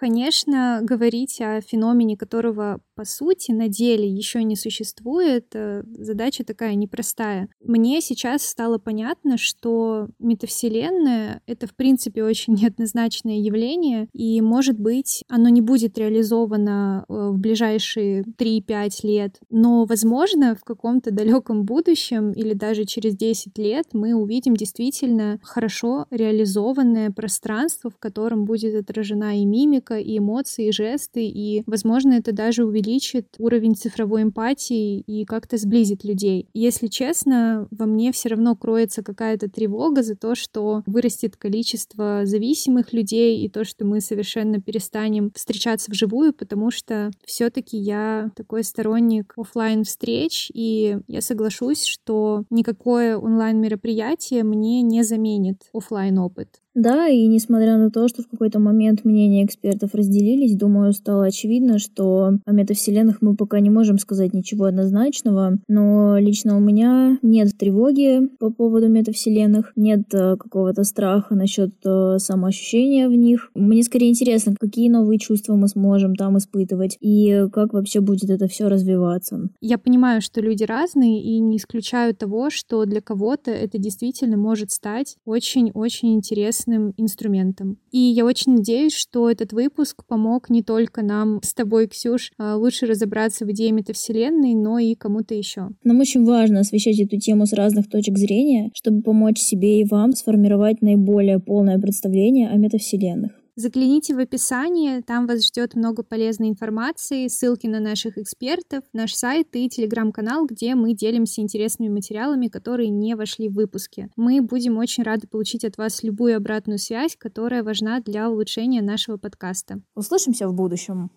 Конечно, 0.00 0.80
говорить 0.82 1.42
о 1.42 1.60
феномене, 1.60 2.16
которого 2.16 2.80
по 2.94 3.04
сути 3.04 3.50
на 3.50 3.68
деле 3.68 4.08
еще 4.08 4.42
не 4.42 4.56
существует, 4.56 5.48
э, 5.52 5.82
задача 5.98 6.42
такая 6.42 6.74
непростая. 6.74 7.50
Мне 7.62 8.00
сейчас 8.00 8.42
стало 8.42 8.78
понятно, 8.78 9.36
что 9.36 10.08
метавселенная— 10.18 11.42
это 11.46 11.66
в 11.66 11.74
принципе 11.74 12.24
очень 12.30 12.54
неоднозначное 12.54 13.40
явление, 13.40 14.08
и, 14.14 14.40
может 14.40 14.80
быть, 14.80 15.22
оно 15.28 15.50
не 15.50 15.60
будет 15.60 15.98
реализовано 15.98 17.04
э, 17.06 17.28
в 17.32 17.38
ближайшие 17.38 18.22
3-5 18.22 18.90
лет, 19.02 19.38
но, 19.50 19.84
возможно, 19.84 20.54
в 20.54 20.64
каком-то 20.64 21.10
далеком 21.10 21.64
будущем 21.64 22.32
или 22.32 22.54
даже 22.54 22.86
через 22.86 23.16
10 23.16 23.58
лет 23.58 23.88
мы 23.92 24.14
увидим 24.14 24.56
действительно 24.56 25.38
хорошо 25.42 26.06
реализованное 26.10 27.10
пространство, 27.10 27.90
в 27.90 27.98
котором 27.98 28.46
будет 28.46 28.74
отражена 28.74 29.42
и 29.42 29.44
мимика, 29.44 29.89
мимика, 29.90 29.98
и 29.98 30.18
эмоции, 30.18 30.68
и 30.68 30.72
жесты, 30.72 31.26
и, 31.26 31.62
возможно, 31.66 32.14
это 32.14 32.32
даже 32.32 32.64
увеличит 32.64 33.26
уровень 33.38 33.74
цифровой 33.74 34.22
эмпатии 34.22 35.00
и 35.00 35.24
как-то 35.24 35.56
сблизит 35.56 36.04
людей. 36.04 36.48
Если 36.54 36.86
честно, 36.86 37.68
во 37.70 37.86
мне 37.86 38.12
все 38.12 38.28
равно 38.30 38.56
кроется 38.56 39.02
какая-то 39.02 39.48
тревога 39.48 40.02
за 40.02 40.16
то, 40.16 40.34
что 40.34 40.82
вырастет 40.86 41.36
количество 41.36 42.22
зависимых 42.24 42.92
людей 42.92 43.38
и 43.44 43.48
то, 43.48 43.64
что 43.64 43.84
мы 43.84 44.00
совершенно 44.00 44.60
перестанем 44.60 45.30
встречаться 45.34 45.90
вживую, 45.90 46.32
потому 46.32 46.70
что 46.70 47.10
все-таки 47.24 47.76
я 47.76 48.30
такой 48.36 48.64
сторонник 48.64 49.34
офлайн 49.36 49.84
встреч, 49.84 50.50
и 50.54 50.98
я 51.06 51.20
соглашусь, 51.20 51.84
что 51.84 52.44
никакое 52.50 53.16
онлайн 53.16 53.60
мероприятие 53.60 54.44
мне 54.44 54.82
не 54.82 55.02
заменит 55.02 55.62
офлайн 55.72 56.18
опыт. 56.18 56.60
Да, 56.74 57.08
и 57.08 57.26
несмотря 57.26 57.76
на 57.78 57.90
то, 57.90 58.06
что 58.06 58.22
в 58.22 58.28
какой-то 58.28 58.60
момент 58.60 59.04
мнения 59.04 59.44
экспертов 59.44 59.94
разделились, 59.94 60.56
думаю, 60.56 60.92
стало 60.92 61.24
очевидно, 61.24 61.78
что 61.78 62.38
о 62.44 62.52
метавселенных 62.52 63.22
мы 63.22 63.34
пока 63.34 63.58
не 63.60 63.70
можем 63.70 63.98
сказать 63.98 64.32
ничего 64.34 64.66
однозначного, 64.66 65.58
но 65.66 66.16
лично 66.18 66.56
у 66.56 66.60
меня 66.60 67.18
нет 67.22 67.56
тревоги 67.58 68.28
по 68.38 68.50
поводу 68.50 68.88
метавселенных, 68.88 69.72
нет 69.74 70.02
э, 70.14 70.36
какого-то 70.36 70.84
страха 70.84 71.34
насчет 71.34 71.74
э, 71.84 72.18
самоощущения 72.18 73.08
в 73.08 73.14
них. 73.14 73.50
Мне 73.54 73.82
скорее 73.82 74.10
интересно, 74.10 74.54
какие 74.58 74.88
новые 74.88 75.18
чувства 75.18 75.56
мы 75.56 75.66
сможем 75.66 76.14
там 76.14 76.38
испытывать 76.38 76.96
и 77.00 77.46
как 77.52 77.72
вообще 77.72 78.00
будет 78.00 78.30
это 78.30 78.46
все 78.46 78.68
развиваться. 78.68 79.48
Я 79.60 79.78
понимаю, 79.78 80.20
что 80.20 80.40
люди 80.40 80.62
разные 80.62 81.20
и 81.20 81.40
не 81.40 81.56
исключаю 81.56 82.14
того, 82.14 82.50
что 82.50 82.84
для 82.84 83.00
кого-то 83.00 83.50
это 83.50 83.78
действительно 83.78 84.36
может 84.36 84.70
стать 84.70 85.16
очень-очень 85.24 86.14
интересным 86.14 86.59
интересным 86.60 86.94
инструментом. 86.96 87.78
И 87.90 87.98
я 87.98 88.24
очень 88.24 88.54
надеюсь, 88.54 88.94
что 88.94 89.30
этот 89.30 89.52
выпуск 89.52 90.04
помог 90.06 90.50
не 90.50 90.62
только 90.62 91.02
нам 91.02 91.40
с 91.42 91.54
тобой, 91.54 91.88
Ксюш, 91.88 92.32
а, 92.38 92.56
лучше 92.56 92.86
разобраться 92.86 93.44
в 93.44 93.50
идее 93.50 93.72
метавселенной, 93.72 94.54
но 94.54 94.78
и 94.78 94.94
кому-то 94.94 95.34
еще. 95.34 95.68
Нам 95.84 96.00
очень 96.00 96.24
важно 96.24 96.60
освещать 96.60 97.00
эту 97.00 97.18
тему 97.18 97.46
с 97.46 97.52
разных 97.52 97.88
точек 97.88 98.18
зрения, 98.18 98.70
чтобы 98.74 99.02
помочь 99.02 99.38
себе 99.38 99.80
и 99.80 99.84
вам 99.84 100.12
сформировать 100.12 100.82
наиболее 100.82 101.38
полное 101.40 101.78
представление 101.78 102.48
о 102.50 102.56
метавселенных. 102.56 103.39
Загляните 103.60 104.14
в 104.14 104.18
описание, 104.18 105.02
там 105.02 105.26
вас 105.26 105.46
ждет 105.46 105.74
много 105.74 106.02
полезной 106.02 106.48
информации, 106.48 107.28
ссылки 107.28 107.66
на 107.66 107.78
наших 107.78 108.16
экспертов, 108.16 108.84
наш 108.94 109.12
сайт 109.12 109.48
и 109.52 109.68
телеграм-канал, 109.68 110.46
где 110.46 110.74
мы 110.74 110.94
делимся 110.94 111.42
интересными 111.42 111.90
материалами, 111.90 112.46
которые 112.46 112.88
не 112.88 113.14
вошли 113.14 113.50
в 113.50 113.52
выпуски. 113.52 114.08
Мы 114.16 114.40
будем 114.40 114.78
очень 114.78 115.02
рады 115.02 115.26
получить 115.26 115.66
от 115.66 115.76
вас 115.76 116.02
любую 116.02 116.38
обратную 116.38 116.78
связь, 116.78 117.16
которая 117.16 117.62
важна 117.62 118.00
для 118.00 118.30
улучшения 118.30 118.80
нашего 118.80 119.18
подкаста. 119.18 119.82
Услышимся 119.94 120.48
в 120.48 120.54
будущем. 120.54 121.10